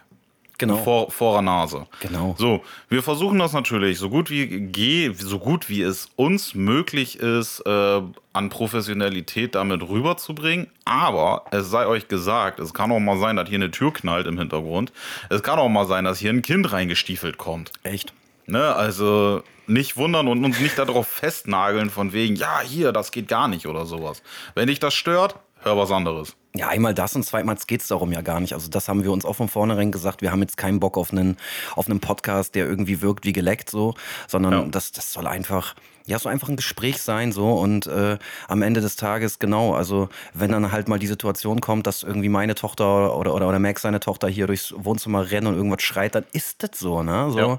Genau. 0.60 0.76
vor, 0.76 1.10
vor 1.10 1.32
der 1.32 1.42
Nase. 1.42 1.86
Genau. 2.00 2.34
So, 2.38 2.62
wir 2.90 3.02
versuchen 3.02 3.38
das 3.38 3.54
natürlich 3.54 3.98
so 3.98 4.10
gut 4.10 4.28
wie 4.28 4.46
geh, 4.46 5.10
so 5.14 5.38
gut 5.38 5.70
wie 5.70 5.80
es 5.80 6.10
uns 6.16 6.54
möglich 6.54 7.18
ist, 7.18 7.60
äh, 7.64 8.02
an 8.34 8.50
Professionalität 8.50 9.54
damit 9.54 9.88
rüberzubringen. 9.88 10.66
Aber 10.84 11.46
es 11.50 11.70
sei 11.70 11.86
euch 11.86 12.08
gesagt, 12.08 12.60
es 12.60 12.74
kann 12.74 12.92
auch 12.92 13.00
mal 13.00 13.18
sein, 13.18 13.36
dass 13.36 13.48
hier 13.48 13.56
eine 13.56 13.70
Tür 13.70 13.90
knallt 13.90 14.26
im 14.26 14.38
Hintergrund. 14.38 14.92
Es 15.30 15.42
kann 15.42 15.58
auch 15.58 15.70
mal 15.70 15.86
sein, 15.86 16.04
dass 16.04 16.18
hier 16.18 16.28
ein 16.30 16.42
Kind 16.42 16.70
reingestiefelt 16.70 17.38
kommt. 17.38 17.72
Echt? 17.82 18.12
Ne? 18.50 18.74
Also 18.74 19.42
nicht 19.66 19.96
wundern 19.96 20.26
und 20.28 20.44
uns 20.44 20.58
nicht 20.60 20.78
darauf 20.78 21.06
festnageln 21.06 21.90
von 21.90 22.12
wegen, 22.12 22.34
ja, 22.36 22.60
hier, 22.60 22.92
das 22.92 23.12
geht 23.12 23.28
gar 23.28 23.48
nicht 23.48 23.66
oder 23.66 23.86
sowas. 23.86 24.22
Wenn 24.54 24.66
dich 24.66 24.80
das 24.80 24.94
stört, 24.94 25.36
hör 25.62 25.76
was 25.76 25.90
anderes. 25.92 26.34
Ja, 26.54 26.68
einmal 26.68 26.92
das 26.94 27.14
und 27.14 27.22
zweitmals 27.22 27.68
geht's 27.68 27.86
darum 27.86 28.10
ja 28.10 28.22
gar 28.22 28.40
nicht. 28.40 28.54
Also 28.54 28.68
das 28.68 28.88
haben 28.88 29.04
wir 29.04 29.12
uns 29.12 29.24
auch 29.24 29.36
von 29.36 29.48
vornherein 29.48 29.92
gesagt. 29.92 30.20
Wir 30.20 30.32
haben 30.32 30.40
jetzt 30.40 30.56
keinen 30.56 30.80
Bock 30.80 30.98
auf 30.98 31.12
einen, 31.12 31.36
auf 31.76 31.88
einen 31.88 32.00
Podcast, 32.00 32.56
der 32.56 32.66
irgendwie 32.66 33.00
wirkt 33.02 33.24
wie 33.24 33.32
geleckt 33.32 33.70
so, 33.70 33.94
sondern 34.26 34.52
Ja. 34.52 34.64
das, 34.64 34.90
das 34.90 35.12
soll 35.12 35.28
einfach, 35.28 35.76
ja, 36.10 36.18
so 36.18 36.28
einfach 36.28 36.48
ein 36.48 36.56
Gespräch 36.56 37.00
sein 37.00 37.32
so 37.32 37.52
und 37.52 37.86
äh, 37.86 38.18
am 38.48 38.62
Ende 38.62 38.80
des 38.80 38.96
Tages 38.96 39.38
genau, 39.38 39.74
also 39.74 40.08
wenn 40.34 40.50
dann 40.50 40.72
halt 40.72 40.88
mal 40.88 40.98
die 40.98 41.06
Situation 41.06 41.60
kommt, 41.60 41.86
dass 41.86 42.02
irgendwie 42.02 42.28
meine 42.28 42.54
Tochter 42.54 43.16
oder, 43.16 43.34
oder, 43.34 43.48
oder 43.48 43.58
Max 43.58 43.82
seine 43.82 44.00
Tochter 44.00 44.28
hier 44.28 44.46
durchs 44.46 44.74
Wohnzimmer 44.76 45.30
rennt 45.30 45.46
und 45.46 45.54
irgendwas 45.54 45.82
schreit, 45.82 46.14
dann 46.14 46.24
ist 46.32 46.62
das 46.62 46.78
so, 46.78 47.02
ne? 47.02 47.30
So 47.30 47.38
Ja. 47.38 47.58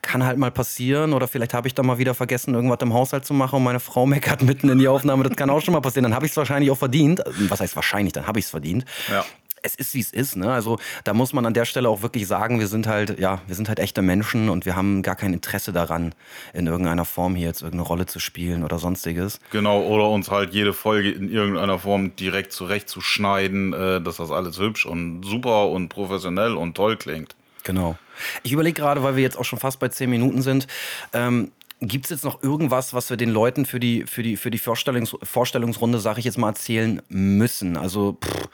kann 0.00 0.24
halt 0.24 0.38
mal 0.38 0.50
passieren 0.50 1.12
oder 1.12 1.28
vielleicht 1.28 1.54
habe 1.54 1.68
ich 1.68 1.74
dann 1.74 1.86
mal 1.86 1.98
wieder 1.98 2.14
vergessen, 2.14 2.54
irgendwas 2.54 2.78
im 2.80 2.92
Haushalt 2.94 3.24
zu 3.24 3.34
machen 3.34 3.56
und 3.56 3.64
meine 3.64 3.80
Frau 3.80 4.06
meckert 4.06 4.42
mitten 4.42 4.68
in 4.70 4.78
die 4.78 4.88
Aufnahme. 4.88 5.22
Das 5.24 5.36
kann 5.36 5.50
auch 5.50 5.60
schon 5.60 5.74
mal 5.74 5.80
passieren. 5.80 6.04
Dann 6.04 6.14
habe 6.14 6.26
ich 6.26 6.32
es 6.32 6.36
wahrscheinlich 6.36 6.70
auch 6.70 6.78
verdient. 6.78 7.22
Was 7.48 7.60
heißt 7.60 7.76
wahrscheinlich? 7.76 8.12
Dann 8.14 8.26
habe 8.26 8.38
ich 8.38 8.46
es 8.46 8.50
verdient. 8.50 8.84
Ja. 9.10 9.24
Es 9.62 9.74
ist 9.74 9.94
wie 9.94 10.00
es 10.00 10.12
ist, 10.12 10.36
ne? 10.36 10.52
Also 10.52 10.78
da 11.04 11.14
muss 11.14 11.32
man 11.32 11.46
an 11.46 11.54
der 11.54 11.64
Stelle 11.64 11.88
auch 11.88 12.02
wirklich 12.02 12.26
sagen, 12.26 12.60
wir 12.60 12.66
sind 12.66 12.86
halt, 12.86 13.18
ja, 13.18 13.40
wir 13.46 13.54
sind 13.54 13.68
halt 13.68 13.78
echte 13.78 14.02
Menschen 14.02 14.48
und 14.48 14.66
wir 14.66 14.76
haben 14.76 15.02
gar 15.02 15.16
kein 15.16 15.32
Interesse 15.32 15.72
daran, 15.72 16.14
in 16.52 16.66
irgendeiner 16.66 17.04
Form 17.04 17.34
hier 17.34 17.46
jetzt 17.46 17.62
irgendeine 17.62 17.86
Rolle 17.86 18.06
zu 18.06 18.18
spielen 18.18 18.64
oder 18.64 18.78
sonstiges. 18.78 19.40
Genau, 19.50 19.82
oder 19.82 20.08
uns 20.08 20.30
halt 20.30 20.52
jede 20.52 20.72
Folge 20.72 21.10
in 21.10 21.30
irgendeiner 21.30 21.78
Form 21.78 22.14
direkt 22.16 22.52
zurechtzuschneiden, 22.52 23.72
äh, 23.72 24.00
dass 24.00 24.16
das 24.16 24.30
alles 24.30 24.58
hübsch 24.58 24.86
und 24.86 25.22
super 25.24 25.68
und 25.68 25.88
professionell 25.88 26.54
und 26.54 26.76
toll 26.76 26.96
klingt. 26.96 27.34
Genau. 27.64 27.96
Ich 28.42 28.52
überlege 28.52 28.80
gerade, 28.80 29.02
weil 29.02 29.16
wir 29.16 29.22
jetzt 29.22 29.38
auch 29.38 29.44
schon 29.44 29.58
fast 29.58 29.78
bei 29.78 29.88
zehn 29.88 30.10
Minuten 30.10 30.42
sind, 30.42 30.66
ähm, 31.12 31.52
Gibt 31.84 32.04
es 32.04 32.10
jetzt 32.10 32.24
noch 32.24 32.44
irgendwas, 32.44 32.94
was 32.94 33.10
wir 33.10 33.16
den 33.16 33.30
Leuten 33.30 33.66
für 33.66 33.80
die, 33.80 34.04
für 34.06 34.22
die, 34.22 34.36
für 34.36 34.52
die 34.52 34.58
Vorstellungs 34.58 35.16
Vorstellungsrunde, 35.20 35.98
sage 35.98 36.20
ich 36.20 36.24
jetzt 36.24 36.38
mal, 36.38 36.50
erzählen 36.50 37.02
müssen? 37.08 37.76
Also, 37.76 38.18
pff, 38.24 38.48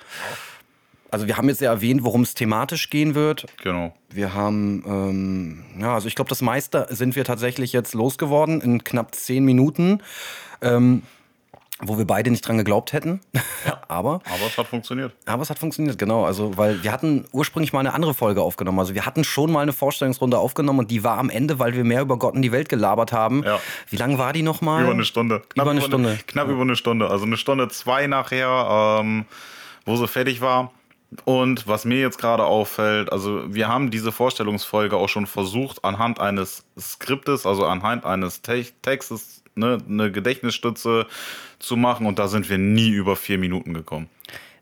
also 1.11 1.27
wir 1.27 1.37
haben 1.37 1.49
jetzt 1.49 1.61
ja 1.61 1.71
erwähnt, 1.71 2.05
worum 2.05 2.23
es 2.23 2.35
thematisch 2.35 2.91
gehen 2.91 3.15
wird. 3.15 3.47
Genau. 3.63 3.95
Wir 4.11 4.35
haben, 4.35 4.85
ähm, 4.87 5.65
ja, 5.81 5.95
also 5.95 6.09
ich 6.09 6.15
glaube, 6.15 6.29
das 6.29 6.43
meiste 6.43 6.87
sind 6.91 7.17
wir 7.17 7.25
tatsächlich 7.25 7.73
jetzt 7.73 7.95
losgeworden 7.95 8.61
in 8.61 8.85
knapp 8.85 9.15
zehn 9.15 9.45
Minuten. 9.45 10.03
Ähm, 10.61 11.03
wo 11.81 11.97
wir 11.97 12.07
beide 12.07 12.31
nicht 12.31 12.47
dran 12.47 12.59
geglaubt 12.59 12.93
hätten. 12.93 13.21
Ja. 13.65 13.81
aber, 13.89 14.15
aber 14.25 14.47
es 14.47 14.59
hat 14.59 14.67
funktioniert. 14.67 15.13
Aber 15.27 15.43
es 15.43 15.51
hat 15.51 15.59
funktioniert, 15.59 15.97
genau. 15.97 16.25
Also, 16.25 16.57
weil 16.57 16.83
wir 16.83 16.91
hatten 16.91 17.25
ursprünglich 17.33 17.73
mal 17.73 17.81
eine 17.81 17.95
andere 17.95 18.15
Folge 18.15 18.43
aufgenommen. 18.43 18.81
Also 18.81 18.95
wir 18.95 19.07
hatten 19.07 19.23
schon 19.23 19.53
mal 19.53 19.61
eine 19.61 19.73
Vorstellungsrunde 19.73 20.39
aufgenommen 20.39 20.81
und 20.81 20.91
die 20.91 21.05
war 21.05 21.19
am 21.19 21.31
Ende, 21.31 21.59
weil 21.59 21.75
wir 21.75 21.85
mehr 21.85 22.03
über 22.03 22.19
Gott 22.19 22.35
und 22.35 22.43
die 22.43 22.51
Welt 22.53 22.69
gelabert 22.69 23.13
haben. 23.13 23.45
Ja. 23.45 23.61
Wie 23.89 23.97
lange 23.97 24.19
war 24.19 24.33
die 24.33 24.43
nochmal? 24.43 24.83
Über 24.83 24.93
eine 24.93 25.05
Stunde. 25.05 25.43
Knapp 25.51 25.67
über 25.67 25.71
eine 25.71 25.83
Stunde. 25.83 26.09
Eine, 26.11 26.19
knapp 26.19 26.49
ja. 26.49 26.53
über 26.53 26.63
eine 26.63 26.77
Stunde. 26.77 27.11
Also 27.11 27.25
eine 27.27 27.37
Stunde 27.37 27.69
zwei 27.69 28.09
nachher, 28.09 28.99
ähm, 29.01 29.27
wo 29.85 29.95
sie 29.97 30.09
fertig 30.09 30.41
war. 30.41 30.73
Und 31.25 31.67
was 31.67 31.85
mir 31.85 32.01
jetzt 32.01 32.19
gerade 32.19 32.45
auffällt, 32.45 33.11
also 33.11 33.53
wir 33.53 33.69
haben 33.69 33.91
diese 33.91 34.13
Vorstellungsfolge 34.13 34.97
auch 34.97 35.09
schon 35.09 35.27
versucht, 35.27 35.85
anhand 35.85 36.21
eines 36.21 36.65
Skriptes, 36.79 37.47
also 37.47 37.65
anhand 37.65 38.05
eines 38.05 38.43
Te 38.43 38.67
Textes, 38.83 39.43
ne, 39.55 39.79
eine 39.89 40.13
Gedächtnisstütze 40.13 41.07
zu 41.59 41.77
machen 41.77 42.07
und 42.07 42.19
da 42.19 42.29
sind 42.29 42.51
wir 42.51 42.59
nie 42.59 42.91
über 42.91 43.17
vier 43.17 43.39
Minuten 43.39 43.73
gekommen. 43.73 44.09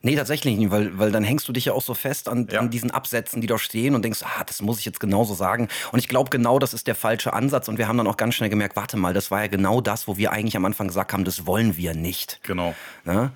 Nee, 0.03 0.15
tatsächlich 0.15 0.57
nicht, 0.57 0.71
weil, 0.71 0.97
weil 0.99 1.11
dann 1.11 1.25
hängst 1.25 1.49
du 1.49 1.53
dich 1.53 1.65
ja 1.65 1.73
auch 1.73 1.83
so 1.83 1.93
fest 1.93 2.29
an, 2.29 2.47
ja. 2.49 2.61
an 2.61 2.71
diesen 2.71 2.93
Absätzen, 2.93 3.41
die 3.41 3.49
da 3.49 3.59
stehen 3.59 3.97
und 3.97 4.05
denkst, 4.05 4.23
ah, 4.23 4.45
das 4.45 4.63
muss 4.63 4.79
ich 4.79 4.85
jetzt 4.85 5.01
genauso 5.01 5.35
sagen. 5.35 5.67
Und 5.91 5.99
ich 5.99 6.07
glaube, 6.07 6.31
genau 6.31 6.61
das 6.61 6.75
ist 6.75 6.87
der 6.87 6.95
falsche 6.95 7.33
Ansatz. 7.33 7.67
Und 7.69 7.77
wir 7.79 7.89
haben 7.89 7.99
dann 7.99 8.07
auch 8.07 8.17
ganz 8.17 8.37
schnell 8.37 8.49
gemerkt, 8.49 8.77
warte 8.77 8.97
mal, 8.97 9.15
das 9.15 9.33
war 9.33 9.41
ja 9.41 9.49
genau 9.49 9.81
das, 9.81 10.07
wo 10.07 10.17
wir 10.17 10.31
eigentlich 10.31 10.57
am 10.57 10.65
Anfang 10.65 10.87
gesagt 10.87 11.13
haben, 11.13 11.25
das 11.25 11.45
wollen 11.45 11.77
wir 11.77 11.95
nicht. 11.95 12.39
Genau. 12.45 12.77
Ne? 13.05 13.33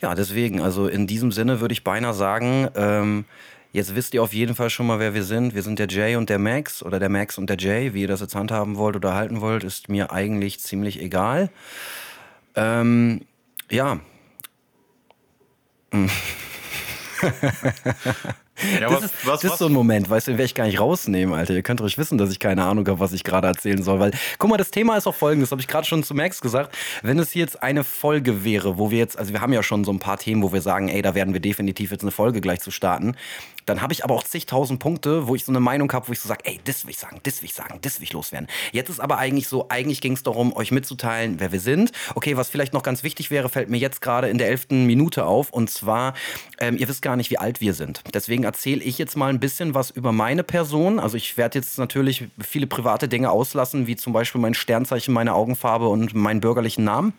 Ja, 0.00 0.14
deswegen, 0.14 0.60
also 0.62 0.88
in 0.88 1.06
diesem 1.06 1.30
Sinne 1.30 1.60
würde 1.60 1.72
ich 1.72 1.84
beinahe 1.84 2.14
sagen, 2.14 2.68
ähm, 2.74 3.26
jetzt 3.72 3.94
wisst 3.94 4.14
ihr 4.14 4.22
auf 4.22 4.32
jeden 4.32 4.54
Fall 4.54 4.70
schon 4.70 4.86
mal, 4.86 4.98
wer 4.98 5.12
wir 5.12 5.24
sind. 5.24 5.54
Wir 5.54 5.62
sind 5.62 5.78
der 5.78 5.88
Jay 5.88 6.16
und 6.16 6.30
der 6.30 6.38
Max 6.38 6.82
oder 6.82 6.98
der 6.98 7.10
Max 7.10 7.36
und 7.36 7.50
der 7.50 7.58
Jay. 7.58 7.92
Wie 7.92 8.02
ihr 8.02 8.08
das 8.08 8.20
jetzt 8.20 8.34
handhaben 8.34 8.76
wollt 8.76 8.96
oder 8.96 9.14
halten 9.14 9.42
wollt, 9.42 9.62
ist 9.62 9.90
mir 9.90 10.10
eigentlich 10.10 10.60
ziemlich 10.60 11.00
egal. 11.00 11.50
Ähm, 12.54 13.26
ja. 13.70 14.00
Ja, 18.80 18.88
das, 18.88 18.92
was, 18.92 19.04
ist, 19.04 19.26
was, 19.26 19.40
das 19.40 19.52
ist 19.52 19.58
so 19.58 19.66
ein 19.66 19.72
Moment, 19.72 20.10
weißt 20.10 20.26
du, 20.26 20.32
den 20.32 20.38
werde 20.38 20.46
ich 20.46 20.54
gar 20.54 20.66
nicht 20.66 20.80
rausnehmen, 20.80 21.34
Alter. 21.34 21.54
Ihr 21.54 21.62
könnt 21.62 21.80
ruhig 21.80 21.96
wissen, 21.98 22.18
dass 22.18 22.30
ich 22.30 22.38
keine 22.38 22.64
Ahnung 22.64 22.86
habe, 22.88 23.00
was 23.00 23.12
ich 23.12 23.24
gerade 23.24 23.46
erzählen 23.46 23.82
soll. 23.82 24.00
Weil, 24.00 24.12
guck 24.38 24.50
mal, 24.50 24.56
das 24.56 24.70
Thema 24.70 24.96
ist 24.96 25.06
auch 25.06 25.14
folgendes, 25.14 25.50
habe 25.50 25.60
ich 25.60 25.68
gerade 25.68 25.86
schon 25.86 26.02
zu 26.02 26.14
Max 26.14 26.40
gesagt. 26.40 26.76
Wenn 27.02 27.18
es 27.18 27.34
jetzt 27.34 27.62
eine 27.62 27.84
Folge 27.84 28.44
wäre, 28.44 28.78
wo 28.78 28.90
wir 28.90 28.98
jetzt, 28.98 29.18
also 29.18 29.32
wir 29.32 29.40
haben 29.40 29.52
ja 29.52 29.62
schon 29.62 29.84
so 29.84 29.92
ein 29.92 29.98
paar 29.98 30.18
Themen, 30.18 30.42
wo 30.42 30.52
wir 30.52 30.60
sagen, 30.60 30.88
ey, 30.88 31.02
da 31.02 31.14
werden 31.14 31.32
wir 31.32 31.40
definitiv 31.40 31.90
jetzt 31.90 32.02
eine 32.02 32.10
Folge 32.10 32.40
gleich 32.40 32.60
zu 32.60 32.70
starten. 32.70 33.16
Dann 33.66 33.82
habe 33.82 33.92
ich 33.92 34.04
aber 34.04 34.14
auch 34.14 34.22
zigtausend 34.22 34.80
Punkte, 34.80 35.26
wo 35.26 35.34
ich 35.34 35.44
so 35.44 35.52
eine 35.52 35.60
Meinung 35.60 35.92
habe, 35.92 36.08
wo 36.08 36.12
ich 36.12 36.20
so 36.20 36.28
sage, 36.28 36.44
ey, 36.44 36.60
das 36.64 36.84
will 36.84 36.90
ich 36.90 36.98
sagen, 36.98 37.20
das 37.22 37.42
will 37.42 37.46
ich 37.46 37.54
sagen, 37.54 37.78
das 37.82 38.00
will 38.00 38.04
ich 38.04 38.12
loswerden. 38.12 38.48
Jetzt 38.72 38.88
ist 38.88 39.00
aber 39.00 39.18
eigentlich 39.18 39.48
so, 39.48 39.66
eigentlich 39.68 40.00
ging 40.00 40.14
es 40.14 40.22
darum, 40.22 40.54
euch 40.54 40.70
mitzuteilen, 40.70 41.40
wer 41.40 41.52
wir 41.52 41.60
sind. 41.60 41.92
Okay, 42.14 42.36
was 42.36 42.48
vielleicht 42.48 42.72
noch 42.72 42.82
ganz 42.82 43.02
wichtig 43.02 43.30
wäre, 43.30 43.48
fällt 43.48 43.68
mir 43.68 43.78
jetzt 43.78 44.00
gerade 44.00 44.28
in 44.28 44.38
der 44.38 44.48
elften 44.48 44.86
Minute 44.86 45.24
auf. 45.26 45.50
Und 45.50 45.70
zwar, 45.70 46.14
ähm, 46.58 46.76
ihr 46.76 46.88
wisst 46.88 47.02
gar 47.02 47.16
nicht, 47.16 47.30
wie 47.30 47.38
alt 47.38 47.60
wir 47.60 47.74
sind. 47.74 48.02
Deswegen 48.14 48.44
erzähle 48.44 48.82
ich 48.82 48.98
jetzt 48.98 49.16
mal 49.16 49.28
ein 49.28 49.40
bisschen 49.40 49.74
was 49.74 49.90
über 49.90 50.12
meine 50.12 50.42
Person. 50.42 50.98
Also 50.98 51.16
ich 51.16 51.36
werde 51.36 51.58
jetzt 51.58 51.78
natürlich 51.78 52.24
viele 52.40 52.66
private 52.66 53.08
Dinge 53.08 53.30
auslassen, 53.30 53.86
wie 53.86 53.96
zum 53.96 54.12
Beispiel 54.12 54.40
mein 54.40 54.54
Sternzeichen, 54.54 55.12
meine 55.14 55.34
Augenfarbe 55.34 55.88
und 55.88 56.14
meinen 56.14 56.40
bürgerlichen 56.40 56.84
Namen. 56.84 57.12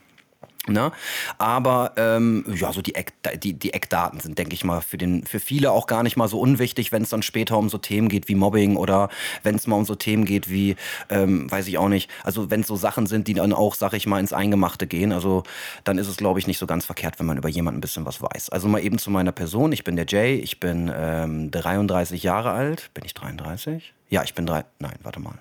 Ne? 0.68 0.92
Aber 1.40 1.94
ähm, 1.98 2.46
ja, 2.54 2.72
so 2.72 2.84
die, 2.84 2.94
Eck, 2.94 3.14
die, 3.42 3.54
die 3.54 3.74
Eckdaten 3.74 4.20
sind, 4.20 4.38
denke 4.38 4.54
ich 4.54 4.64
mal, 4.64 4.82
für, 4.82 4.98
den, 4.98 5.26
für 5.26 5.40
viele 5.40 5.72
auch 5.72 5.88
gar 5.88 6.04
nicht 6.04 6.18
mal 6.18 6.28
so 6.28 6.40
unwichtig, 6.40 6.92
wenn 6.92 7.02
es 7.02 7.10
dann 7.10 7.24
später 7.24 7.58
um 7.58 7.68
so 7.68 7.80
Themen 7.80 8.10
geht 8.10 8.28
wie 8.28 8.36
Mobbing 8.36 8.78
oder 8.78 9.10
wenn 9.42 9.56
es 9.56 9.66
mal 9.66 9.78
um 9.78 9.86
so 9.86 9.96
Themen 9.96 10.24
geht 10.24 10.52
wie, 10.52 10.76
ähm, 11.10 11.50
weiß 11.50 11.68
ich 11.68 11.80
auch 11.80 11.90
nicht, 11.90 12.12
also 12.24 12.52
wenn 12.52 12.62
es 12.62 12.68
so 12.68 12.76
Sachen 12.76 13.08
sind, 13.08 13.28
die 13.28 13.34
dann 13.34 13.54
auch, 13.54 13.74
sag 13.74 13.94
ich 13.94 14.06
mal, 14.06 14.20
ins 14.20 14.34
Eingemachte 14.34 14.86
gehen, 14.86 15.12
also 15.12 15.42
dann 15.84 15.98
ist 15.98 16.08
es, 16.08 16.18
glaube 16.18 16.38
ich, 16.38 16.46
nicht 16.46 16.60
so 16.60 16.68
ganz 16.68 16.86
verkehrt, 16.86 17.18
wenn 17.18 17.26
man 17.26 17.38
über 17.38 17.50
jemanden 17.50 17.80
ein 17.80 17.82
bisschen 17.82 18.06
was 18.06 18.22
weiß. 18.22 18.50
Also 18.50 18.68
mal 18.68 18.84
eben 18.84 19.00
zu 19.00 19.10
meiner 19.10 19.32
Person. 19.32 19.72
Ich 19.72 19.84
bin 19.84 19.96
der 19.96 20.06
Jay, 20.08 20.36
ich 20.36 20.60
bin 20.60 20.92
ähm, 20.96 21.50
33 21.50 22.22
Jahre 22.22 22.52
alt. 22.52 22.92
Bin 22.94 23.04
ich 23.04 23.16
33? 23.16 23.94
Ja, 24.10 24.22
ich 24.22 24.36
bin 24.36 24.46
drei. 24.46 24.64
Nein, 24.78 25.00
warte 25.02 25.20
mal. 25.20 25.40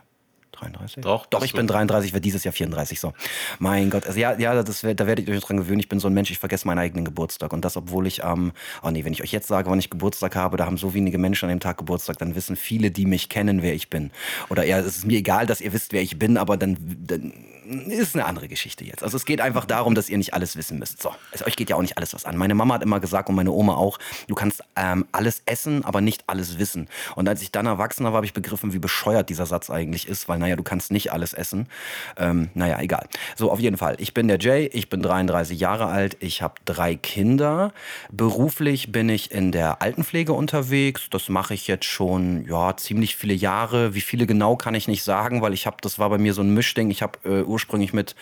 33? 0.61 1.03
Doch, 1.03 1.27
Doch 1.27 1.45
ich 1.45 1.53
bin 1.53 1.67
33, 1.67 2.13
werde 2.13 2.23
dieses 2.23 2.45
Jahr 2.45 2.53
34. 2.53 3.01
So. 3.01 3.13
Mein 3.59 3.91
Gott, 3.91 4.07
also 4.07 4.19
ja, 4.19 4.39
ja 4.39 4.63
das, 4.63 4.81
da 4.81 5.07
werdet 5.07 5.29
ihr 5.29 5.35
euch 5.35 5.43
dran 5.43 5.57
gewöhnen. 5.57 5.81
Ich 5.81 5.89
bin 5.89 6.01
so 6.01 6.09
ein 6.09 6.15
Mensch, 6.15 6.31
ich 6.31 6.39
vergesse 6.39 6.67
meinen 6.67 6.79
eigenen 6.79 7.05
Geburtstag. 7.05 7.53
Und 7.53 7.65
das, 7.65 7.77
obwohl 7.77 8.07
ich 8.07 8.25
am, 8.25 8.47
ähm, 8.47 8.53
oh 8.83 8.91
nee, 8.91 9.05
wenn 9.05 9.13
ich 9.13 9.23
euch 9.23 9.33
jetzt 9.33 9.49
sage, 9.49 9.71
wann 9.71 9.79
ich 9.79 9.91
Geburtstag 9.91 10.37
habe, 10.37 10.57
da 10.57 10.67
haben 10.67 10.77
so 10.77 10.95
wenige 10.95 11.19
Menschen 11.19 11.47
an 11.47 11.51
dem 11.51 11.61
Tag 11.61 11.79
Geburtstag, 11.79 12.19
dann 12.19 12.35
wissen 12.35 12.57
viele, 12.57 12.91
die 12.91 13.07
mich 13.07 13.29
kennen, 13.29 13.63
wer 13.63 13.75
ich 13.75 13.91
bin. 13.91 14.11
Oder 14.49 14.65
ja, 14.65 14.79
es 14.79 14.87
ist 14.87 15.07
mir 15.07 15.19
egal, 15.19 15.47
dass 15.47 15.61
ihr 15.61 15.73
wisst, 15.73 15.93
wer 15.93 16.03
ich 16.03 16.19
bin, 16.19 16.37
aber 16.37 16.57
dann, 16.57 16.77
dann 17.07 17.33
ist 17.71 18.15
eine 18.15 18.25
andere 18.25 18.49
Geschichte 18.49 18.85
jetzt. 18.85 19.03
Also 19.03 19.17
es 19.17 19.25
geht 19.25 19.41
einfach 19.41 19.65
darum, 19.65 19.95
dass 19.95 20.09
ihr 20.09 20.19
nicht 20.19 20.35
alles 20.35 20.57
wissen 20.57 20.79
müsst. 20.79 21.01
So, 21.03 21.13
also 21.33 21.47
euch 21.47 21.57
geht 21.57 21.71
ja 21.71 21.77
auch 21.77 21.83
nicht 21.83 21.97
alles 21.97 22.15
was 22.15 22.25
an. 22.25 22.37
Meine 22.37 22.55
Mama 22.55 22.75
hat 22.75 22.83
immer 22.83 23.01
gesagt 23.01 23.29
und 23.29 23.35
meine 23.35 23.53
Oma 23.53 23.75
auch, 23.75 23.99
du 24.27 24.35
kannst 24.35 24.63
ähm, 24.77 25.07
alles 25.13 25.43
essen, 25.47 25.85
aber 25.85 26.01
nicht 26.01 26.25
alles 26.27 26.59
wissen. 26.59 26.89
Und 27.15 27.29
als 27.29 27.43
ich 27.43 27.53
dann 27.53 27.67
erwachsener 27.67 28.11
war, 28.11 28.17
habe 28.17 28.27
ich 28.27 28.35
begriffen, 28.35 28.73
wie 28.73 28.79
bescheuert 28.79 29.29
dieser 29.29 29.47
Satz 29.47 29.71
eigentlich 29.71 30.09
ist, 30.09 30.29
weil 30.29 30.39
naja, 30.39 30.50
du 30.57 30.63
kannst 30.63 30.91
nicht 30.91 31.13
alles 31.13 31.33
essen. 31.33 31.69
Ähm, 32.17 32.51
naja, 32.55 32.81
egal. 32.81 33.07
So, 33.37 33.51
auf 33.51 33.61
jeden 33.61 33.77
Fall. 33.77 33.97
Ich 33.99 34.15
bin 34.15 34.29
der 34.29 34.39
Jay, 34.39 34.67
ich 34.73 34.89
bin 34.89 35.03
33 35.03 35.59
Jahre 35.59 35.87
alt, 35.87 36.17
ich 36.21 36.43
habe 36.43 36.55
drei 36.65 36.95
Kinder. 36.95 37.73
Beruflich 38.11 38.93
bin 38.93 39.09
ich 39.09 39.31
in 39.31 39.53
der 39.53 39.83
Altenpflege 39.83 40.33
unterwegs. 40.33 41.09
Das 41.11 41.29
mache 41.29 41.55
ich 41.55 41.67
jetzt 41.67 41.87
schon, 41.87 42.47
ja, 42.47 42.77
ziemlich 42.77 43.17
viele 43.17 43.35
Jahre. 43.35 43.95
Wie 43.95 44.01
viele 44.01 44.27
genau 44.27 44.57
kann 44.57 44.75
ich 44.75 44.89
nicht 44.89 45.03
sagen, 45.03 45.43
weil 45.43 45.55
ich 45.55 45.67
habe, 45.67 45.77
das 45.81 45.99
war 45.99 46.11
bei 46.11 46.19
mir 46.19 46.35
so 46.35 46.43
ein 46.43 46.55
Mischding. 46.55 46.91
Ich 46.91 47.03
habe 47.03 47.19
äh, 47.25 47.43
ursprünglich 47.43 47.93
mit, 47.93 48.15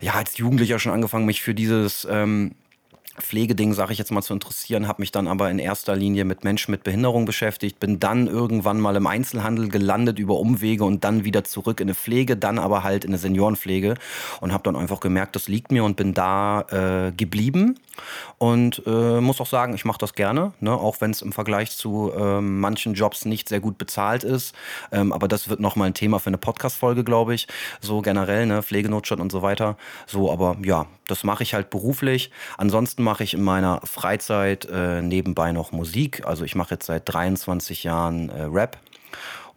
ja, 0.00 0.14
als 0.14 0.38
Jugendlicher 0.38 0.78
schon 0.78 0.92
angefangen, 0.92 1.26
mich 1.26 1.42
für 1.42 1.54
dieses 1.54 2.06
ähm, 2.10 2.54
Pflegeding, 3.22 3.72
sage 3.74 3.92
ich 3.92 3.98
jetzt 3.98 4.10
mal, 4.10 4.22
zu 4.22 4.32
interessieren, 4.32 4.88
habe 4.88 5.02
mich 5.02 5.12
dann 5.12 5.28
aber 5.28 5.50
in 5.50 5.58
erster 5.58 5.96
Linie 5.96 6.24
mit 6.24 6.44
Menschen 6.44 6.70
mit 6.70 6.82
Behinderung 6.82 7.24
beschäftigt, 7.24 7.80
bin 7.80 8.00
dann 8.00 8.26
irgendwann 8.26 8.80
mal 8.80 8.96
im 8.96 9.06
Einzelhandel 9.06 9.68
gelandet 9.68 10.18
über 10.18 10.38
Umwege 10.38 10.84
und 10.84 11.04
dann 11.04 11.24
wieder 11.24 11.44
zurück 11.44 11.80
in 11.80 11.86
eine 11.86 11.94
Pflege, 11.94 12.36
dann 12.36 12.58
aber 12.58 12.82
halt 12.84 13.04
in 13.04 13.10
eine 13.10 13.18
Seniorenpflege 13.18 13.94
und 14.40 14.52
habe 14.52 14.62
dann 14.64 14.76
einfach 14.76 15.00
gemerkt, 15.00 15.36
das 15.36 15.48
liegt 15.48 15.72
mir 15.72 15.84
und 15.84 15.96
bin 15.96 16.14
da 16.14 16.62
äh, 17.08 17.12
geblieben 17.12 17.78
und 18.38 18.82
äh, 18.86 19.20
muss 19.20 19.40
auch 19.40 19.46
sagen, 19.46 19.74
ich 19.74 19.84
mache 19.84 19.98
das 19.98 20.14
gerne, 20.14 20.52
ne? 20.60 20.72
auch 20.72 21.00
wenn 21.00 21.10
es 21.10 21.22
im 21.22 21.32
Vergleich 21.32 21.70
zu 21.72 22.12
äh, 22.16 22.40
manchen 22.40 22.94
Jobs 22.94 23.24
nicht 23.24 23.48
sehr 23.48 23.60
gut 23.60 23.78
bezahlt 23.78 24.24
ist, 24.24 24.54
ähm, 24.92 25.12
aber 25.12 25.28
das 25.28 25.48
wird 25.48 25.60
nochmal 25.60 25.88
ein 25.88 25.94
Thema 25.94 26.18
für 26.18 26.28
eine 26.28 26.38
Podcast-Folge, 26.38 27.04
glaube 27.04 27.34
ich, 27.34 27.48
so 27.80 28.00
generell, 28.00 28.46
ne? 28.46 28.62
Pflegenotstand 28.62 29.20
und 29.20 29.32
so 29.32 29.42
weiter, 29.42 29.76
so, 30.06 30.30
aber 30.30 30.56
ja, 30.62 30.86
das 31.06 31.24
mache 31.24 31.42
ich 31.42 31.54
halt 31.54 31.70
beruflich, 31.70 32.30
ansonsten 32.56 33.02
mache 33.08 33.24
ich 33.24 33.32
in 33.32 33.42
meiner 33.42 33.80
Freizeit 33.84 34.68
äh, 34.70 35.00
nebenbei 35.00 35.52
noch 35.52 35.72
Musik. 35.72 36.26
Also 36.26 36.44
ich 36.44 36.54
mache 36.54 36.74
jetzt 36.74 36.84
seit 36.84 37.02
23 37.06 37.82
Jahren 37.82 38.28
äh, 38.28 38.42
Rap 38.42 38.76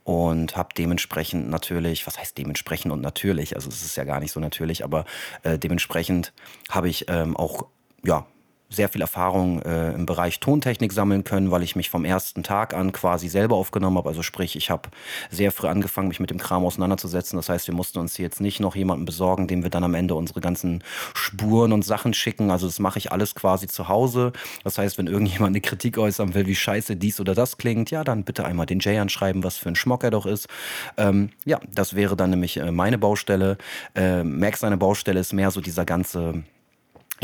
und 0.06 0.56
habe 0.56 0.70
dementsprechend 0.78 1.50
natürlich, 1.50 2.08
was 2.08 2.18
heißt 2.18 2.38
dementsprechend 2.38 2.94
und 2.94 3.02
natürlich, 3.02 3.54
also 3.58 3.68
es 3.68 3.84
ist 3.84 3.98
ja 3.98 4.06
gar 4.06 4.22
nicht 4.22 4.32
so 4.32 4.40
natürlich, 4.40 4.86
aber 4.86 5.04
äh, 5.44 5.60
dementsprechend 5.60 6.32
habe 6.70 6.88
ich 6.88 7.10
ähm, 7.10 7.36
auch 7.36 7.66
ja 8.06 8.26
sehr 8.72 8.90
viel 8.90 9.02
Erfahrung 9.02 9.62
äh, 9.62 9.92
im 9.92 10.06
Bereich 10.06 10.40
Tontechnik 10.40 10.94
sammeln 10.94 11.24
können, 11.24 11.52
weil 11.52 11.62
ich 11.62 11.76
mich 11.76 11.90
vom 11.90 12.06
ersten 12.06 12.42
Tag 12.42 12.74
an 12.74 12.94
quasi 12.94 13.28
selber 13.28 13.58
aufgenommen 13.58 13.98
habe. 13.98 14.10
Also 14.10 14.24
sprich, 14.24 14.56
ich 14.56 14.70
habe 14.70 14.90
sehr 15.30 15.52
früh 15.52 15.68
angefangen, 15.68 16.08
mich 16.08 16.22
mit 16.22 16.30
dem 16.30 16.38
Kram 16.38 16.66
auseinanderzusetzen. 16.66 17.38
Das 17.38 17.50
heißt, 17.50 17.68
wir 17.68 17.76
mussten 17.76 18.00
uns 18.00 18.18
jetzt 18.18 18.40
nicht 18.40 18.62
noch 18.62 18.76
jemanden 18.76 19.06
besorgen, 19.06 19.48
dem 19.48 19.64
wir 19.64 19.70
dann 19.70 19.84
am 19.84 19.94
Ende 19.94 20.16
unsere 20.16 20.40
ganzen 20.40 20.84
Spuren 21.14 21.74
und 21.74 21.84
Sachen 21.84 22.14
schicken. 22.14 22.50
Also 22.50 22.66
das 22.66 22.80
mache 22.80 22.98
ich 22.98 23.12
alles 23.12 23.36
quasi 23.36 23.68
zu 23.68 23.90
Hause. 23.90 24.32
Das 24.64 24.78
heißt, 24.78 24.98
wenn 24.98 25.08
irgendjemand 25.08 25.52
eine 25.52 25.62
Kritik 25.62 25.98
äußern 25.98 26.34
will, 26.34 26.48
wie 26.48 26.56
scheiße 26.56 26.96
dies 26.96 27.20
oder 27.20 27.36
das 27.36 27.58
klingt, 27.58 27.92
ja, 27.92 28.06
dann 28.06 28.24
bitte 28.24 28.46
einmal 28.46 28.66
den 28.66 28.80
Jay 28.80 28.98
anschreiben, 28.98 29.44
was 29.44 29.58
für 29.58 29.70
ein 29.70 29.76
Schmock 29.76 30.06
er 30.06 30.12
doch 30.12 30.26
ist. 30.26 30.48
Ähm, 30.96 31.30
ja, 31.44 31.60
das 31.74 31.96
wäre 31.96 32.16
dann 32.16 32.30
nämlich 32.30 32.58
äh, 32.58 32.72
meine 32.72 32.98
Baustelle. 32.98 33.58
Äh, 33.96 34.24
Max 34.24 34.62
seine 34.62 34.78
Baustelle 34.78 35.20
ist 35.20 35.34
mehr 35.34 35.52
so 35.52 35.60
dieser 35.60 35.84
ganze 35.84 36.44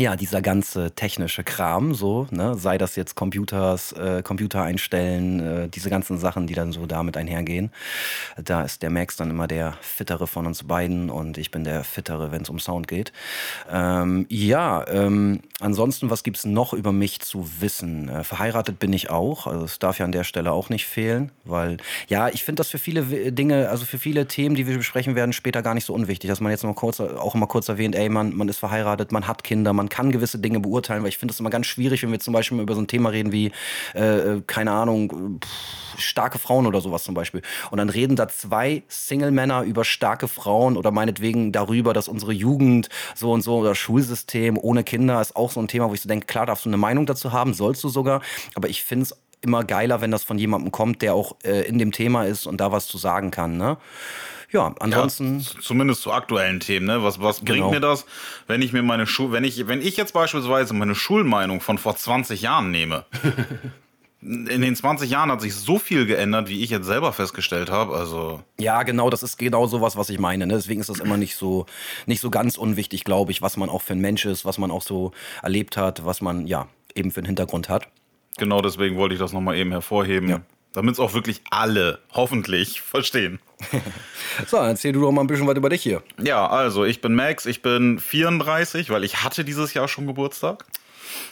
ja, 0.00 0.14
dieser 0.14 0.42
ganze 0.42 0.92
technische 0.92 1.42
Kram, 1.42 1.92
so, 1.92 2.28
ne, 2.30 2.54
sei 2.54 2.78
das 2.78 2.94
jetzt 2.94 3.16
Computers, 3.16 3.90
äh, 3.92 4.22
Computer 4.22 4.62
einstellen, 4.62 5.40
äh, 5.40 5.68
diese 5.68 5.90
ganzen 5.90 6.18
Sachen, 6.18 6.46
die 6.46 6.54
dann 6.54 6.70
so 6.70 6.86
damit 6.86 7.16
einhergehen. 7.16 7.72
Da 8.42 8.62
ist 8.62 8.82
der 8.82 8.90
Max 8.90 9.16
dann 9.16 9.30
immer 9.30 9.48
der 9.48 9.72
Fittere 9.80 10.28
von 10.28 10.46
uns 10.46 10.62
beiden 10.62 11.10
und 11.10 11.36
ich 11.36 11.50
bin 11.50 11.64
der 11.64 11.82
Fittere, 11.82 12.30
wenn 12.30 12.42
es 12.42 12.48
um 12.48 12.60
Sound 12.60 12.86
geht. 12.86 13.12
Ähm, 13.68 14.26
ja, 14.28 14.86
ähm, 14.86 15.40
ansonsten, 15.58 16.10
was 16.10 16.22
gibt's 16.22 16.44
noch 16.44 16.74
über 16.74 16.92
mich 16.92 17.18
zu 17.18 17.48
wissen? 17.58 18.08
Äh, 18.08 18.22
verheiratet 18.22 18.78
bin 18.78 18.92
ich 18.92 19.10
auch, 19.10 19.48
also 19.48 19.64
es 19.64 19.80
darf 19.80 19.98
ja 19.98 20.04
an 20.04 20.12
der 20.12 20.22
Stelle 20.22 20.52
auch 20.52 20.68
nicht 20.68 20.86
fehlen, 20.86 21.32
weil, 21.44 21.78
ja, 22.06 22.28
ich 22.28 22.44
finde 22.44 22.60
das 22.60 22.68
für 22.68 22.78
viele 22.78 23.32
Dinge, 23.32 23.68
also 23.68 23.84
für 23.84 23.98
viele 23.98 24.28
Themen, 24.28 24.54
die 24.54 24.68
wir 24.68 24.76
besprechen 24.76 25.16
werden, 25.16 25.32
später 25.32 25.62
gar 25.62 25.74
nicht 25.74 25.86
so 25.86 25.92
unwichtig, 25.92 26.30
dass 26.30 26.40
man 26.40 26.52
jetzt 26.52 26.62
noch 26.62 26.76
kurz, 26.76 27.00
auch 27.00 27.34
immer 27.34 27.48
kurz 27.48 27.68
erwähnt, 27.68 27.96
ey, 27.96 28.08
man, 28.08 28.36
man 28.36 28.48
ist 28.48 28.58
verheiratet, 28.58 29.10
man 29.10 29.26
hat 29.26 29.42
Kinder, 29.42 29.72
man 29.72 29.87
man 29.88 29.96
kann 29.96 30.12
gewisse 30.12 30.38
Dinge 30.38 30.60
beurteilen, 30.60 31.02
weil 31.02 31.08
ich 31.08 31.18
finde 31.18 31.32
es 31.32 31.40
immer 31.40 31.48
ganz 31.48 31.66
schwierig, 31.66 32.02
wenn 32.02 32.12
wir 32.12 32.20
zum 32.20 32.34
Beispiel 32.34 32.60
über 32.60 32.74
so 32.74 32.80
ein 32.80 32.86
Thema 32.86 33.08
reden 33.08 33.32
wie, 33.32 33.52
äh, 33.94 34.34
äh 34.34 34.42
keine 34.46 34.72
Ahnung, 34.72 35.40
pff, 35.40 36.00
starke 36.00 36.38
Frauen 36.38 36.66
oder 36.66 36.80
sowas 36.82 37.04
zum 37.04 37.14
Beispiel. 37.14 37.40
Und 37.70 37.78
dann 37.78 37.88
reden 37.88 38.14
da 38.14 38.28
zwei 38.28 38.82
Single-Männer 38.88 39.62
über 39.62 39.84
starke 39.84 40.28
Frauen 40.28 40.76
oder 40.76 40.90
meinetwegen 40.90 41.52
darüber, 41.52 41.94
dass 41.94 42.06
unsere 42.06 42.32
Jugend 42.32 42.90
so 43.14 43.32
und 43.32 43.40
so 43.40 43.56
oder 43.56 43.74
Schulsystem 43.74 44.58
ohne 44.58 44.84
Kinder 44.84 45.20
ist 45.20 45.36
auch 45.36 45.50
so 45.50 45.60
ein 45.60 45.68
Thema, 45.68 45.88
wo 45.88 45.94
ich 45.94 46.02
so 46.02 46.08
denke, 46.08 46.26
klar 46.26 46.44
darfst 46.44 46.66
du 46.66 46.68
eine 46.68 46.76
Meinung 46.76 47.06
dazu 47.06 47.32
haben, 47.32 47.54
sollst 47.54 47.82
du 47.82 47.88
sogar, 47.88 48.20
aber 48.54 48.68
ich 48.68 48.82
finde 48.82 49.04
es 49.04 49.14
immer 49.40 49.64
geiler, 49.64 50.00
wenn 50.00 50.10
das 50.10 50.24
von 50.24 50.38
jemandem 50.38 50.72
kommt, 50.72 51.02
der 51.02 51.14
auch 51.14 51.36
äh, 51.44 51.62
in 51.66 51.78
dem 51.78 51.92
Thema 51.92 52.24
ist 52.24 52.46
und 52.46 52.60
da 52.60 52.72
was 52.72 52.86
zu 52.86 52.98
sagen 52.98 53.30
kann. 53.30 53.56
Ne? 53.56 53.76
Ja, 54.50 54.74
ansonsten. 54.80 55.40
Ja, 55.40 55.60
zumindest 55.60 56.00
zu 56.02 56.10
aktuellen 56.12 56.60
Themen, 56.60 56.86
ne? 56.86 57.02
Was, 57.02 57.20
was 57.20 57.40
bringt 57.40 57.58
Genau. 57.58 57.70
mir 57.70 57.80
das, 57.80 58.06
wenn 58.46 58.62
ich 58.62 58.72
mir 58.72 58.82
meine 58.82 59.06
Schul, 59.06 59.30
wenn 59.32 59.44
ich, 59.44 59.66
wenn 59.68 59.82
ich 59.82 59.96
jetzt 59.98 60.14
beispielsweise 60.14 60.72
meine 60.72 60.94
Schulmeinung 60.94 61.60
von 61.60 61.76
vor 61.76 61.96
20 61.96 62.40
Jahren 62.42 62.70
nehme? 62.70 63.04
In 64.20 64.62
den 64.62 64.74
20 64.74 65.08
Jahren 65.10 65.30
hat 65.30 65.40
sich 65.40 65.54
so 65.54 65.78
viel 65.78 66.04
geändert, 66.04 66.48
wie 66.48 66.64
ich 66.64 66.70
jetzt 66.70 66.86
selber 66.86 67.12
festgestellt 67.12 67.70
habe. 67.70 67.94
Also, 67.94 68.42
Ja, 68.58 68.82
genau, 68.82 69.10
das 69.10 69.22
ist 69.22 69.36
genau 69.38 69.68
sowas, 69.68 69.96
was 69.96 70.08
ich 70.10 70.18
meine. 70.18 70.44
Ne? 70.48 70.54
Deswegen 70.54 70.80
ist 70.80 70.90
das 70.90 70.98
immer 70.98 71.16
nicht 71.16 71.36
so, 71.36 71.66
nicht 72.06 72.20
so 72.20 72.28
ganz 72.28 72.58
unwichtig, 72.58 73.04
glaube 73.04 73.30
ich, 73.30 73.42
was 73.42 73.56
man 73.56 73.68
auch 73.68 73.80
für 73.82 73.92
ein 73.92 74.00
Mensch 74.00 74.24
ist, 74.24 74.44
was 74.44 74.58
man 74.58 74.72
auch 74.72 74.82
so 74.82 75.12
erlebt 75.40 75.76
hat, 75.76 76.04
was 76.04 76.20
man 76.20 76.48
ja 76.48 76.66
eben 76.96 77.12
für 77.12 77.18
einen 77.20 77.26
Hintergrund 77.26 77.68
hat. 77.68 77.86
Genau 78.38 78.60
deswegen 78.62 78.96
wollte 78.96 79.14
ich 79.14 79.20
das 79.20 79.32
nochmal 79.32 79.56
eben 79.56 79.70
hervorheben. 79.70 80.28
Ja. 80.28 80.40
Damit 80.72 80.94
es 80.94 81.00
auch 81.00 81.14
wirklich 81.14 81.42
alle 81.50 81.98
hoffentlich 82.12 82.80
verstehen. 82.80 83.40
So, 84.46 84.58
erzähl 84.58 84.92
du 84.92 85.00
doch 85.00 85.10
mal 85.10 85.22
ein 85.22 85.26
bisschen 85.26 85.46
was 85.46 85.56
über 85.56 85.68
dich 85.68 85.82
hier. 85.82 86.02
Ja, 86.22 86.46
also 86.46 86.84
ich 86.84 87.00
bin 87.00 87.14
Max, 87.14 87.46
ich 87.46 87.62
bin 87.62 87.98
34, 87.98 88.90
weil 88.90 89.02
ich 89.02 89.24
hatte 89.24 89.44
dieses 89.44 89.74
Jahr 89.74 89.88
schon 89.88 90.06
Geburtstag. 90.06 90.64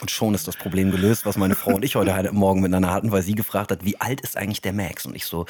Und 0.01 0.11
schon 0.11 0.33
ist 0.33 0.47
das 0.47 0.57
Problem 0.57 0.91
gelöst, 0.91 1.25
was 1.25 1.37
meine 1.37 1.55
Frau 1.55 1.75
und 1.75 1.85
ich 1.85 1.95
heute 1.95 2.13
halt 2.13 2.31
Morgen 2.33 2.61
miteinander 2.61 2.91
hatten, 2.91 3.11
weil 3.11 3.21
sie 3.21 3.35
gefragt 3.35 3.71
hat, 3.71 3.85
wie 3.85 3.99
alt 4.01 4.21
ist 4.21 4.35
eigentlich 4.35 4.61
der 4.61 4.73
Max? 4.73 5.05
Und 5.05 5.15
ich 5.15 5.25
so, 5.25 5.45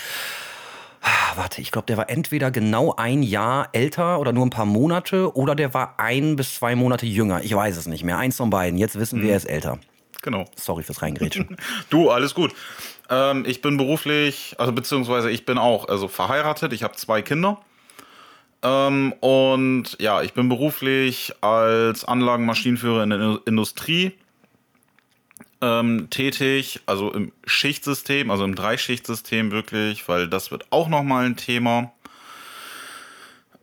ah, 1.01 1.35
warte, 1.35 1.61
ich 1.61 1.71
glaube, 1.71 1.85
der 1.87 1.97
war 1.97 2.09
entweder 2.09 2.51
genau 2.51 2.93
ein 2.95 3.23
Jahr 3.23 3.69
älter 3.73 4.19
oder 4.19 4.33
nur 4.33 4.45
ein 4.45 4.51
paar 4.51 4.65
Monate 4.65 5.35
oder 5.35 5.55
der 5.55 5.73
war 5.73 5.95
ein 5.97 6.35
bis 6.35 6.55
zwei 6.55 6.75
Monate 6.75 7.05
jünger. 7.05 7.43
Ich 7.43 7.55
weiß 7.55 7.77
es 7.77 7.87
nicht 7.87 8.03
mehr. 8.03 8.17
Eins 8.17 8.37
von 8.37 8.49
beiden. 8.49 8.77
Jetzt 8.77 8.99
wissen 8.99 9.21
wir, 9.21 9.31
er 9.31 9.37
ist 9.37 9.45
älter. 9.45 9.79
Genau. 10.21 10.45
Sorry 10.55 10.83
fürs 10.83 11.01
Reingrätschen. 11.01 11.57
Du, 11.89 12.09
alles 12.09 12.33
gut. 12.33 12.53
Ähm, 13.09 13.45
ich 13.47 13.61
bin 13.61 13.77
beruflich, 13.77 14.55
also 14.57 14.71
beziehungsweise 14.71 15.29
ich 15.31 15.45
bin 15.45 15.57
auch 15.57 15.87
also 15.87 16.07
verheiratet. 16.07 16.73
Ich 16.73 16.83
habe 16.83 16.95
zwei 16.95 17.21
Kinder. 17.21 17.61
Ähm, 18.63 19.13
und 19.19 19.95
ja, 19.99 20.21
ich 20.23 20.33
bin 20.33 20.49
beruflich 20.49 21.33
als 21.41 22.03
Anlagenmaschinenführer 22.03 23.03
in 23.03 23.09
der 23.11 23.19
Indu- 23.19 23.47
Industrie 23.47 24.13
ähm, 25.61 26.09
tätig, 26.09 26.81
also 26.85 27.11
im 27.13 27.31
Schichtsystem, 27.45 28.31
also 28.31 28.43
im 28.43 28.55
Dreischichtsystem 28.55 29.51
wirklich, 29.51 30.07
weil 30.07 30.27
das 30.27 30.51
wird 30.51 30.65
auch 30.71 30.87
nochmal 30.87 31.25
ein 31.25 31.35
Thema. 31.35 31.91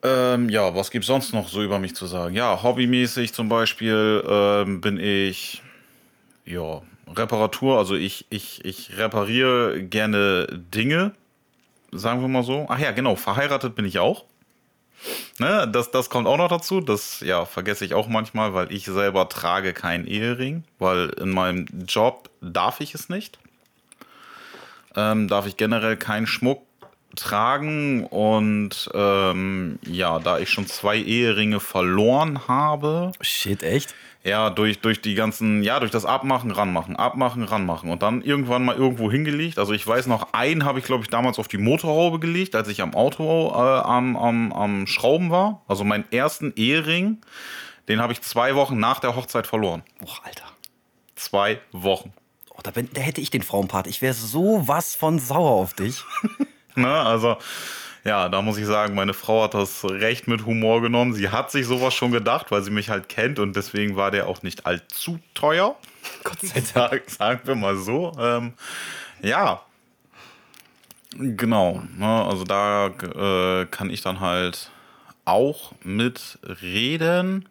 Ähm, 0.02 0.48
ja, 0.48 0.74
was 0.74 0.90
gibt's 0.90 1.06
sonst 1.08 1.32
noch 1.32 1.48
so 1.48 1.62
über 1.62 1.78
mich 1.78 1.94
zu 1.94 2.06
sagen? 2.06 2.34
Ja, 2.34 2.62
hobbymäßig 2.62 3.32
zum 3.32 3.48
Beispiel 3.48 4.22
ähm, 4.28 4.80
bin 4.80 4.98
ich 5.00 5.62
ja, 6.44 6.82
Reparatur, 7.08 7.78
also 7.78 7.94
ich, 7.94 8.26
ich, 8.30 8.64
ich 8.64 8.96
repariere 8.96 9.82
gerne 9.82 10.46
Dinge, 10.50 11.12
sagen 11.92 12.20
wir 12.20 12.28
mal 12.28 12.42
so. 12.42 12.66
Ach 12.68 12.78
ja, 12.78 12.92
genau, 12.92 13.16
verheiratet 13.16 13.74
bin 13.74 13.84
ich 13.84 13.98
auch. 13.98 14.24
Ne, 15.38 15.68
das, 15.70 15.90
das 15.90 16.08
kommt 16.08 16.26
auch 16.26 16.38
noch 16.38 16.48
dazu. 16.48 16.80
Das 16.80 17.20
ja, 17.20 17.44
vergesse 17.44 17.84
ich 17.84 17.94
auch 17.94 18.08
manchmal, 18.08 18.54
weil 18.54 18.72
ich 18.72 18.86
selber 18.86 19.28
trage 19.28 19.72
keinen 19.72 20.06
Ehering, 20.06 20.64
weil 20.78 21.10
in 21.20 21.30
meinem 21.30 21.66
Job 21.86 22.30
darf 22.40 22.80
ich 22.80 22.94
es 22.94 23.08
nicht. 23.08 23.38
Ähm, 24.96 25.28
darf 25.28 25.46
ich 25.46 25.56
generell 25.56 25.96
keinen 25.96 26.26
Schmuck 26.26 26.63
tragen 27.14 28.06
und 28.06 28.90
ähm, 28.94 29.78
ja, 29.86 30.18
da 30.18 30.38
ich 30.38 30.50
schon 30.50 30.66
zwei 30.66 30.98
Eheringe 30.98 31.60
verloren 31.60 32.48
habe, 32.48 33.12
Shit, 33.20 33.62
echt? 33.62 33.94
ja, 34.24 34.48
durch, 34.48 34.80
durch 34.80 35.02
die 35.02 35.14
ganzen, 35.14 35.62
ja, 35.62 35.78
durch 35.80 35.90
das 35.90 36.06
Abmachen, 36.06 36.50
ranmachen, 36.50 36.96
abmachen, 36.96 37.44
ranmachen 37.44 37.90
und 37.90 38.02
dann 38.02 38.22
irgendwann 38.22 38.64
mal 38.64 38.74
irgendwo 38.74 39.10
hingelegt. 39.10 39.58
Also 39.58 39.74
ich 39.74 39.86
weiß 39.86 40.06
noch, 40.06 40.32
einen 40.32 40.64
habe 40.64 40.78
ich, 40.78 40.86
glaube 40.86 41.04
ich, 41.04 41.10
damals 41.10 41.38
auf 41.38 41.46
die 41.46 41.58
Motorhaube 41.58 42.18
gelegt, 42.18 42.54
als 42.54 42.68
ich 42.68 42.80
am 42.80 42.94
Auto 42.94 43.50
äh, 43.54 43.58
am, 43.58 44.16
am, 44.16 44.52
am 44.52 44.86
Schrauben 44.86 45.30
war. 45.30 45.62
Also 45.68 45.84
meinen 45.84 46.10
ersten 46.10 46.54
Ehering, 46.56 47.18
den 47.88 48.00
habe 48.00 48.14
ich 48.14 48.22
zwei 48.22 48.54
Wochen 48.54 48.78
nach 48.78 48.98
der 48.98 49.14
Hochzeit 49.14 49.46
verloren. 49.46 49.82
Boah, 50.00 50.18
Alter. 50.24 50.44
Zwei 51.16 51.60
Wochen. 51.72 52.14
Oh, 52.50 52.60
da, 52.62 52.70
bin, 52.70 52.88
da 52.94 53.02
hätte 53.02 53.20
ich 53.20 53.30
den 53.30 53.42
Frauenpart. 53.42 53.86
Ich 53.86 54.00
wäre 54.00 54.14
so 54.14 54.66
was 54.66 54.94
von 54.94 55.18
sauer 55.18 55.50
auf 55.50 55.74
dich. 55.74 56.02
Ne? 56.80 56.92
Also, 56.92 57.36
ja, 58.04 58.28
da 58.28 58.42
muss 58.42 58.58
ich 58.58 58.66
sagen, 58.66 58.94
meine 58.94 59.14
Frau 59.14 59.44
hat 59.44 59.54
das 59.54 59.84
recht 59.84 60.28
mit 60.28 60.44
Humor 60.44 60.82
genommen. 60.82 61.14
Sie 61.14 61.30
hat 61.30 61.50
sich 61.50 61.66
sowas 61.66 61.94
schon 61.94 62.12
gedacht, 62.12 62.50
weil 62.50 62.62
sie 62.62 62.70
mich 62.70 62.90
halt 62.90 63.08
kennt 63.08 63.38
und 63.38 63.56
deswegen 63.56 63.96
war 63.96 64.10
der 64.10 64.26
auch 64.26 64.42
nicht 64.42 64.66
allzu 64.66 65.18
teuer. 65.32 65.76
Gott 66.22 66.40
sei 66.40 66.60
Sag, 66.74 67.08
sagen 67.08 67.40
wir 67.44 67.54
mal 67.54 67.76
so. 67.76 68.12
Ähm, 68.18 68.52
ja. 69.22 69.62
Genau. 71.16 71.82
Ne? 71.96 72.06
Also 72.06 72.44
da 72.44 72.88
äh, 72.88 73.66
kann 73.66 73.88
ich 73.88 74.02
dann 74.02 74.20
halt 74.20 74.70
auch 75.24 75.72
mitreden, 75.82 77.48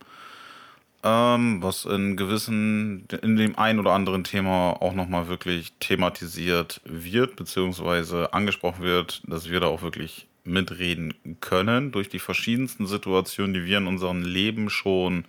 ähm, 1.03 1.61
was 1.61 1.85
in 1.85 2.15
gewissen, 2.15 3.07
in 3.21 3.35
dem 3.35 3.57
ein 3.57 3.79
oder 3.79 3.91
anderen 3.91 4.23
Thema 4.23 4.81
auch 4.81 4.93
nochmal 4.93 5.27
wirklich 5.27 5.73
thematisiert 5.79 6.81
wird, 6.85 7.35
beziehungsweise 7.35 8.33
angesprochen 8.33 8.83
wird, 8.83 9.21
dass 9.27 9.49
wir 9.49 9.59
da 9.59 9.67
auch 9.67 9.81
wirklich 9.81 10.27
mitreden 10.45 11.13
können 11.41 11.91
durch 11.91 12.09
die 12.09 12.19
verschiedensten 12.19 12.87
Situationen, 12.87 13.53
die 13.53 13.65
wir 13.65 13.77
in 13.77 13.87
unserem 13.87 14.23
Leben 14.23 14.69
schon 14.69 15.25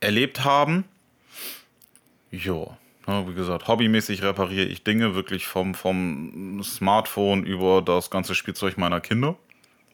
erlebt 0.00 0.44
haben. 0.44 0.84
Ja, 2.30 2.76
ja, 3.06 3.28
wie 3.28 3.34
gesagt, 3.34 3.68
hobbymäßig 3.68 4.22
repariere 4.22 4.66
ich 4.66 4.82
Dinge 4.82 5.14
wirklich 5.14 5.46
vom, 5.46 5.74
vom 5.74 6.62
Smartphone 6.64 7.44
über 7.44 7.82
das 7.82 8.10
ganze 8.10 8.34
Spielzeug 8.34 8.78
meiner 8.78 9.00
Kinder. 9.00 9.36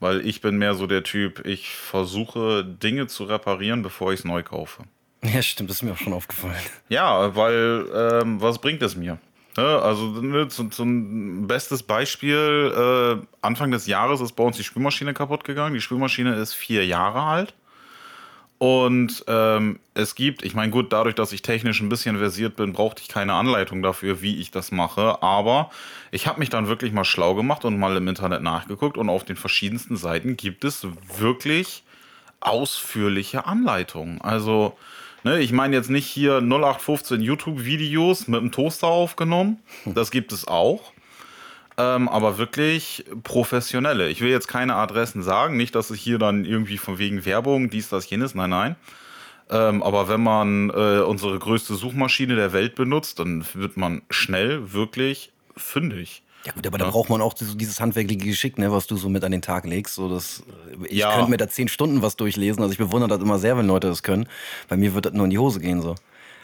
Weil 0.00 0.26
ich 0.26 0.40
bin 0.40 0.56
mehr 0.56 0.74
so 0.74 0.86
der 0.86 1.02
Typ, 1.02 1.44
ich 1.46 1.70
versuche 1.70 2.64
Dinge 2.64 3.06
zu 3.06 3.24
reparieren, 3.24 3.82
bevor 3.82 4.12
ich 4.12 4.20
es 4.20 4.24
neu 4.24 4.42
kaufe. 4.42 4.84
Ja, 5.22 5.42
stimmt, 5.42 5.68
das 5.68 5.76
ist 5.76 5.82
mir 5.82 5.92
auch 5.92 5.98
schon 5.98 6.14
aufgefallen. 6.14 6.56
Ja, 6.88 7.36
weil 7.36 7.86
ähm, 7.94 8.40
was 8.40 8.58
bringt 8.58 8.80
es 8.82 8.96
mir? 8.96 9.18
Ne, 9.56 9.62
also 9.82 10.06
ne, 10.06 10.48
zum, 10.48 10.70
zum 10.70 11.46
bestes 11.46 11.82
Beispiel, 11.82 13.20
äh, 13.22 13.26
Anfang 13.42 13.70
des 13.70 13.86
Jahres 13.86 14.20
ist 14.20 14.32
bei 14.32 14.44
uns 14.44 14.56
die 14.56 14.64
Spülmaschine 14.64 15.12
kaputt 15.12 15.44
gegangen. 15.44 15.74
Die 15.74 15.80
Spülmaschine 15.80 16.34
ist 16.36 16.54
vier 16.54 16.86
Jahre 16.86 17.22
alt. 17.22 17.54
Und 18.60 19.24
ähm, 19.26 19.80
es 19.94 20.14
gibt, 20.14 20.44
ich 20.44 20.54
meine, 20.54 20.70
gut, 20.70 20.92
dadurch, 20.92 21.14
dass 21.14 21.32
ich 21.32 21.40
technisch 21.40 21.80
ein 21.80 21.88
bisschen 21.88 22.18
versiert 22.18 22.56
bin, 22.56 22.74
brauchte 22.74 23.00
ich 23.00 23.08
keine 23.08 23.32
Anleitung 23.32 23.80
dafür, 23.80 24.20
wie 24.20 24.38
ich 24.38 24.50
das 24.50 24.70
mache. 24.70 25.22
Aber 25.22 25.70
ich 26.10 26.26
habe 26.26 26.38
mich 26.38 26.50
dann 26.50 26.68
wirklich 26.68 26.92
mal 26.92 27.06
schlau 27.06 27.34
gemacht 27.34 27.64
und 27.64 27.78
mal 27.78 27.96
im 27.96 28.06
Internet 28.06 28.42
nachgeguckt. 28.42 28.98
Und 28.98 29.08
auf 29.08 29.24
den 29.24 29.36
verschiedensten 29.36 29.96
Seiten 29.96 30.36
gibt 30.36 30.64
es 30.64 30.86
wirklich 31.16 31.84
ausführliche 32.40 33.46
Anleitungen. 33.46 34.20
Also, 34.20 34.76
ne, 35.24 35.40
ich 35.40 35.52
meine 35.52 35.74
jetzt 35.74 35.88
nicht 35.88 36.06
hier 36.06 36.42
0815 36.42 37.22
YouTube-Videos 37.22 38.28
mit 38.28 38.42
dem 38.42 38.52
Toaster 38.52 38.88
aufgenommen. 38.88 39.58
Das 39.86 40.10
gibt 40.10 40.32
es 40.32 40.46
auch. 40.46 40.92
Ähm, 41.80 42.08
aber 42.08 42.36
wirklich 42.38 43.04
professionelle. 43.22 44.08
Ich 44.10 44.20
will 44.20 44.30
jetzt 44.30 44.48
keine 44.48 44.74
Adressen 44.74 45.22
sagen, 45.22 45.56
nicht, 45.56 45.74
dass 45.74 45.90
es 45.90 45.98
hier 45.98 46.18
dann 46.18 46.44
irgendwie 46.44 46.78
von 46.78 46.98
wegen 46.98 47.24
Werbung, 47.24 47.70
dies, 47.70 47.88
das, 47.88 48.08
jenes, 48.10 48.34
nein, 48.34 48.50
nein. 48.50 48.76
Ähm, 49.50 49.82
aber 49.82 50.08
wenn 50.08 50.22
man 50.22 50.70
äh, 50.70 51.00
unsere 51.00 51.38
größte 51.38 51.74
Suchmaschine 51.74 52.36
der 52.36 52.52
Welt 52.52 52.74
benutzt, 52.74 53.18
dann 53.18 53.44
wird 53.54 53.76
man 53.76 54.02
schnell 54.10 54.72
wirklich 54.72 55.32
fündig. 55.56 56.22
Ja 56.46 56.52
gut, 56.52 56.66
aber 56.66 56.78
da 56.78 56.86
Ja. 56.86 56.90
braucht 56.90 57.10
man 57.10 57.20
auch 57.20 57.34
so 57.36 57.54
dieses 57.54 57.80
handwerkliche 57.80 58.24
Geschick, 58.24 58.58
ne, 58.58 58.72
was 58.72 58.86
du 58.86 58.96
so 58.96 59.08
mit 59.08 59.24
an 59.24 59.32
den 59.32 59.42
Tag 59.42 59.66
legst. 59.66 59.94
So, 59.94 60.08
das, 60.08 60.42
ich 60.88 60.98
Ja. 60.98 61.12
könnte 61.14 61.30
mir 61.30 61.36
da 61.36 61.48
zehn 61.48 61.68
Stunden 61.68 62.00
was 62.00 62.16
durchlesen. 62.16 62.62
Also 62.62 62.72
ich 62.72 62.78
bewundere 62.78 63.08
das 63.10 63.20
immer 63.20 63.38
sehr, 63.38 63.58
wenn 63.58 63.66
Leute 63.66 63.88
das 63.88 64.02
können. 64.02 64.26
Bei 64.68 64.76
mir 64.76 64.94
wird 64.94 65.06
das 65.06 65.12
nur 65.12 65.24
in 65.24 65.30
die 65.30 65.38
Hose 65.38 65.60
gehen 65.60 65.82
so. 65.82 65.96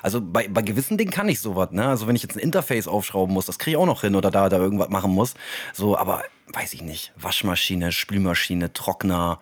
Also 0.06 0.20
bei, 0.20 0.46
bei 0.46 0.62
gewissen 0.62 0.96
Dingen 0.96 1.10
kann 1.10 1.28
ich 1.28 1.40
sowas, 1.40 1.72
ne? 1.72 1.88
Also 1.88 2.06
wenn 2.06 2.14
ich 2.14 2.22
jetzt 2.22 2.36
ein 2.36 2.38
Interface 2.38 2.86
aufschrauben 2.86 3.34
muss, 3.34 3.46
das 3.46 3.58
kriege 3.58 3.72
ich 3.72 3.76
auch 3.76 3.86
noch 3.86 4.02
hin 4.02 4.14
oder 4.14 4.30
da, 4.30 4.48
da 4.48 4.56
irgendwas 4.56 4.88
machen 4.88 5.10
muss. 5.10 5.34
So, 5.72 5.98
aber 5.98 6.22
weiß 6.52 6.74
ich 6.74 6.82
nicht. 6.82 7.12
Waschmaschine, 7.16 7.90
Spülmaschine, 7.90 8.72
Trockner. 8.72 9.40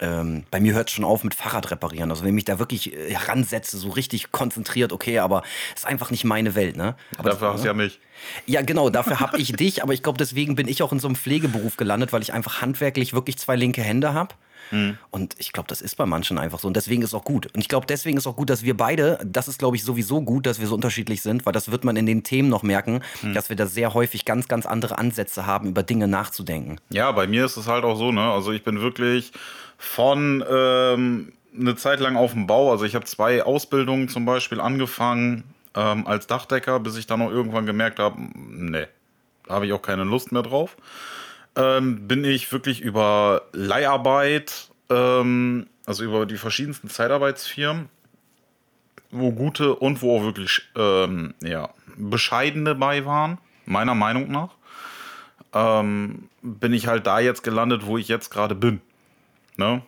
Ähm, 0.00 0.44
bei 0.50 0.60
mir 0.60 0.72
hört 0.72 0.88
es 0.88 0.94
schon 0.94 1.04
auf 1.04 1.24
mit 1.24 1.34
Fahrrad 1.34 1.70
reparieren. 1.70 2.10
Also 2.10 2.22
wenn 2.22 2.30
ich 2.30 2.36
mich 2.36 2.46
da 2.46 2.58
wirklich 2.58 2.94
äh, 2.94 3.12
heransetze, 3.12 3.76
so 3.76 3.90
richtig 3.90 4.32
konzentriert, 4.32 4.94
okay, 4.94 5.18
aber 5.18 5.42
ist 5.76 5.86
einfach 5.86 6.10
nicht 6.10 6.24
meine 6.24 6.54
Welt, 6.54 6.78
ne? 6.78 6.96
Aber 7.18 7.28
Dafür 7.28 7.52
hast 7.52 7.64
du 7.64 7.66
ja 7.66 7.74
mich. 7.74 8.00
ja, 8.46 8.62
genau, 8.62 8.88
dafür 8.88 9.20
habe 9.20 9.36
ich 9.36 9.52
dich, 9.58 9.82
aber 9.82 9.92
ich 9.92 10.02
glaube, 10.02 10.16
deswegen 10.16 10.54
bin 10.54 10.68
ich 10.68 10.82
auch 10.82 10.92
in 10.92 11.00
so 11.00 11.08
einem 11.08 11.16
Pflegeberuf 11.16 11.76
gelandet, 11.76 12.14
weil 12.14 12.22
ich 12.22 12.32
einfach 12.32 12.62
handwerklich 12.62 13.12
wirklich 13.12 13.36
zwei 13.36 13.56
linke 13.56 13.82
Hände 13.82 14.14
habe. 14.14 14.34
Mhm. 14.70 14.98
Und 15.10 15.34
ich 15.38 15.52
glaube, 15.52 15.68
das 15.68 15.80
ist 15.80 15.96
bei 15.96 16.06
manchen 16.06 16.38
einfach 16.38 16.58
so. 16.58 16.68
Und 16.68 16.76
deswegen 16.76 17.02
ist 17.02 17.14
auch 17.14 17.24
gut. 17.24 17.46
Und 17.54 17.60
ich 17.60 17.68
glaube, 17.68 17.86
deswegen 17.86 18.16
ist 18.16 18.26
auch 18.26 18.36
gut, 18.36 18.50
dass 18.50 18.62
wir 18.62 18.76
beide, 18.76 19.18
das 19.24 19.48
ist, 19.48 19.58
glaube 19.58 19.76
ich, 19.76 19.84
sowieso 19.84 20.22
gut, 20.22 20.46
dass 20.46 20.60
wir 20.60 20.66
so 20.66 20.74
unterschiedlich 20.74 21.22
sind, 21.22 21.46
weil 21.46 21.52
das 21.52 21.70
wird 21.70 21.84
man 21.84 21.96
in 21.96 22.06
den 22.06 22.22
Themen 22.22 22.48
noch 22.48 22.62
merken, 22.62 23.00
mhm. 23.22 23.34
dass 23.34 23.48
wir 23.48 23.56
da 23.56 23.66
sehr 23.66 23.94
häufig 23.94 24.24
ganz, 24.24 24.48
ganz 24.48 24.66
andere 24.66 24.98
Ansätze 24.98 25.46
haben, 25.46 25.68
über 25.68 25.82
Dinge 25.82 26.08
nachzudenken. 26.08 26.78
Ja, 26.90 27.12
bei 27.12 27.26
mir 27.26 27.44
ist 27.44 27.56
es 27.56 27.66
halt 27.66 27.84
auch 27.84 27.96
so, 27.96 28.12
ne? 28.12 28.32
Also 28.32 28.52
ich 28.52 28.64
bin 28.64 28.80
wirklich 28.80 29.32
von 29.76 30.44
ähm, 30.48 31.32
eine 31.58 31.76
Zeit 31.76 32.00
lang 32.00 32.16
auf 32.16 32.32
dem 32.32 32.46
Bau, 32.46 32.70
also 32.70 32.84
ich 32.84 32.94
habe 32.94 33.04
zwei 33.04 33.42
Ausbildungen 33.42 34.08
zum 34.08 34.24
Beispiel 34.24 34.60
angefangen 34.60 35.44
ähm, 35.74 36.06
als 36.06 36.26
Dachdecker, 36.26 36.80
bis 36.80 36.96
ich 36.96 37.06
dann 37.06 37.22
auch 37.22 37.30
irgendwann 37.30 37.66
gemerkt 37.66 37.98
habe, 37.98 38.16
nee, 38.18 38.86
da 39.46 39.54
habe 39.54 39.66
ich 39.66 39.72
auch 39.72 39.82
keine 39.82 40.04
Lust 40.04 40.32
mehr 40.32 40.42
drauf 40.42 40.76
ähm, 41.58 42.06
bin 42.06 42.24
ich 42.24 42.50
wirklich 42.52 42.80
über 42.80 43.42
Leiharbeit, 43.52 44.70
ähm, 44.88 45.66
also 45.84 46.04
über 46.04 46.24
die 46.24 46.36
verschiedensten 46.36 46.88
Zeitarbeitsfirmen, 46.88 47.88
wo 49.10 49.32
gute 49.32 49.74
und 49.74 50.00
wo 50.00 50.16
auch 50.16 50.22
wirklich 50.22 50.62
ähm, 50.76 51.34
ja, 51.42 51.70
bescheidene 51.96 52.76
bei 52.76 53.04
waren, 53.04 53.38
meiner 53.66 53.96
Meinung 53.96 54.30
nach, 54.30 54.50
ähm, 55.52 56.28
bin 56.42 56.72
ich 56.72 56.86
halt 56.86 57.06
da 57.06 57.18
jetzt 57.18 57.42
gelandet, 57.42 57.84
wo 57.86 57.98
ich 57.98 58.06
jetzt 58.06 58.30
gerade 58.30 58.54
bin. 58.54 58.80
Ne? 59.56 59.82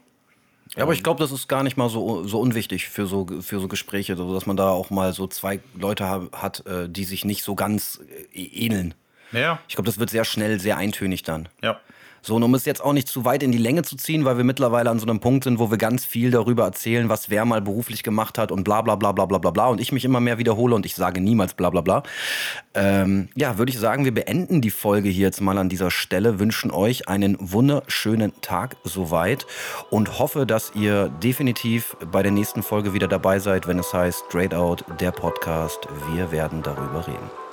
Ja, 0.76 0.82
aber 0.82 0.92
ich 0.92 1.04
glaube, 1.04 1.20
das 1.20 1.30
ist 1.30 1.46
gar 1.48 1.62
nicht 1.62 1.76
mal 1.76 1.88
so, 1.88 2.24
so 2.24 2.40
unwichtig 2.40 2.88
für 2.88 3.06
so, 3.06 3.26
für 3.42 3.60
so 3.60 3.68
Gespräche, 3.68 4.16
so 4.16 4.34
dass 4.34 4.46
man 4.46 4.56
da 4.56 4.70
auch 4.70 4.90
mal 4.90 5.12
so 5.12 5.28
zwei 5.28 5.60
Leute 5.76 6.30
hat, 6.32 6.66
äh, 6.66 6.88
die 6.88 7.04
sich 7.04 7.24
nicht 7.24 7.44
so 7.44 7.54
ganz 7.54 8.00
äh, 8.32 8.40
ähneln. 8.42 8.94
Ja. 9.32 9.60
Ich 9.68 9.76
glaube, 9.76 9.86
das 9.86 9.98
wird 9.98 10.10
sehr 10.10 10.24
schnell 10.24 10.60
sehr 10.60 10.76
eintönig 10.76 11.22
dann. 11.22 11.48
Ja. 11.62 11.80
So, 12.22 12.36
und 12.36 12.42
um 12.42 12.54
es 12.54 12.66
jetzt 12.66 12.82
auch 12.84 12.92
nicht 12.92 13.08
zu 13.08 13.24
weit 13.24 13.42
in 13.42 13.50
die 13.50 13.58
Länge 13.58 13.82
zu 13.82 13.96
ziehen, 13.96 14.26
weil 14.26 14.36
wir 14.36 14.44
mittlerweile 14.44 14.90
an 14.90 14.98
so 14.98 15.06
einem 15.06 15.20
Punkt 15.20 15.44
sind, 15.44 15.58
wo 15.58 15.70
wir 15.70 15.78
ganz 15.78 16.04
viel 16.04 16.30
darüber 16.30 16.64
erzählen, 16.64 17.08
was 17.08 17.30
wer 17.30 17.46
mal 17.46 17.62
beruflich 17.62 18.02
gemacht 18.02 18.36
hat 18.36 18.52
und 18.52 18.62
bla 18.62 18.82
bla 18.82 18.94
bla 18.94 19.12
bla 19.12 19.24
bla 19.24 19.38
bla 19.38 19.50
bla 19.50 19.68
und 19.68 19.80
ich 19.80 19.90
mich 19.90 20.04
immer 20.04 20.20
mehr 20.20 20.36
wiederhole 20.36 20.74
und 20.74 20.84
ich 20.84 20.94
sage 20.94 21.20
niemals 21.20 21.54
bla 21.54 21.70
bla 21.70 21.80
bla. 21.80 22.02
Ähm, 22.74 23.30
ja, 23.36 23.56
würde 23.56 23.70
ich 23.70 23.78
sagen, 23.78 24.04
wir 24.04 24.12
beenden 24.12 24.60
die 24.60 24.70
Folge 24.70 25.08
hier 25.08 25.26
jetzt 25.26 25.40
mal 25.40 25.56
an 25.56 25.70
dieser 25.70 25.90
Stelle, 25.90 26.38
wünschen 26.38 26.70
euch 26.70 27.08
einen 27.08 27.36
wunderschönen 27.40 28.38
Tag 28.42 28.76
soweit 28.84 29.46
und 29.88 30.18
hoffe, 30.18 30.44
dass 30.44 30.72
ihr 30.74 31.08
definitiv 31.22 31.96
bei 32.12 32.22
der 32.22 32.32
nächsten 32.32 32.62
Folge 32.62 32.92
wieder 32.92 33.08
dabei 33.08 33.38
seid, 33.38 33.66
wenn 33.66 33.78
es 33.78 33.94
heißt 33.94 34.24
Straight 34.28 34.52
Out, 34.52 34.84
der 35.00 35.12
Podcast. 35.12 35.88
Wir 36.12 36.30
werden 36.32 36.62
darüber 36.62 37.06
reden. 37.06 37.49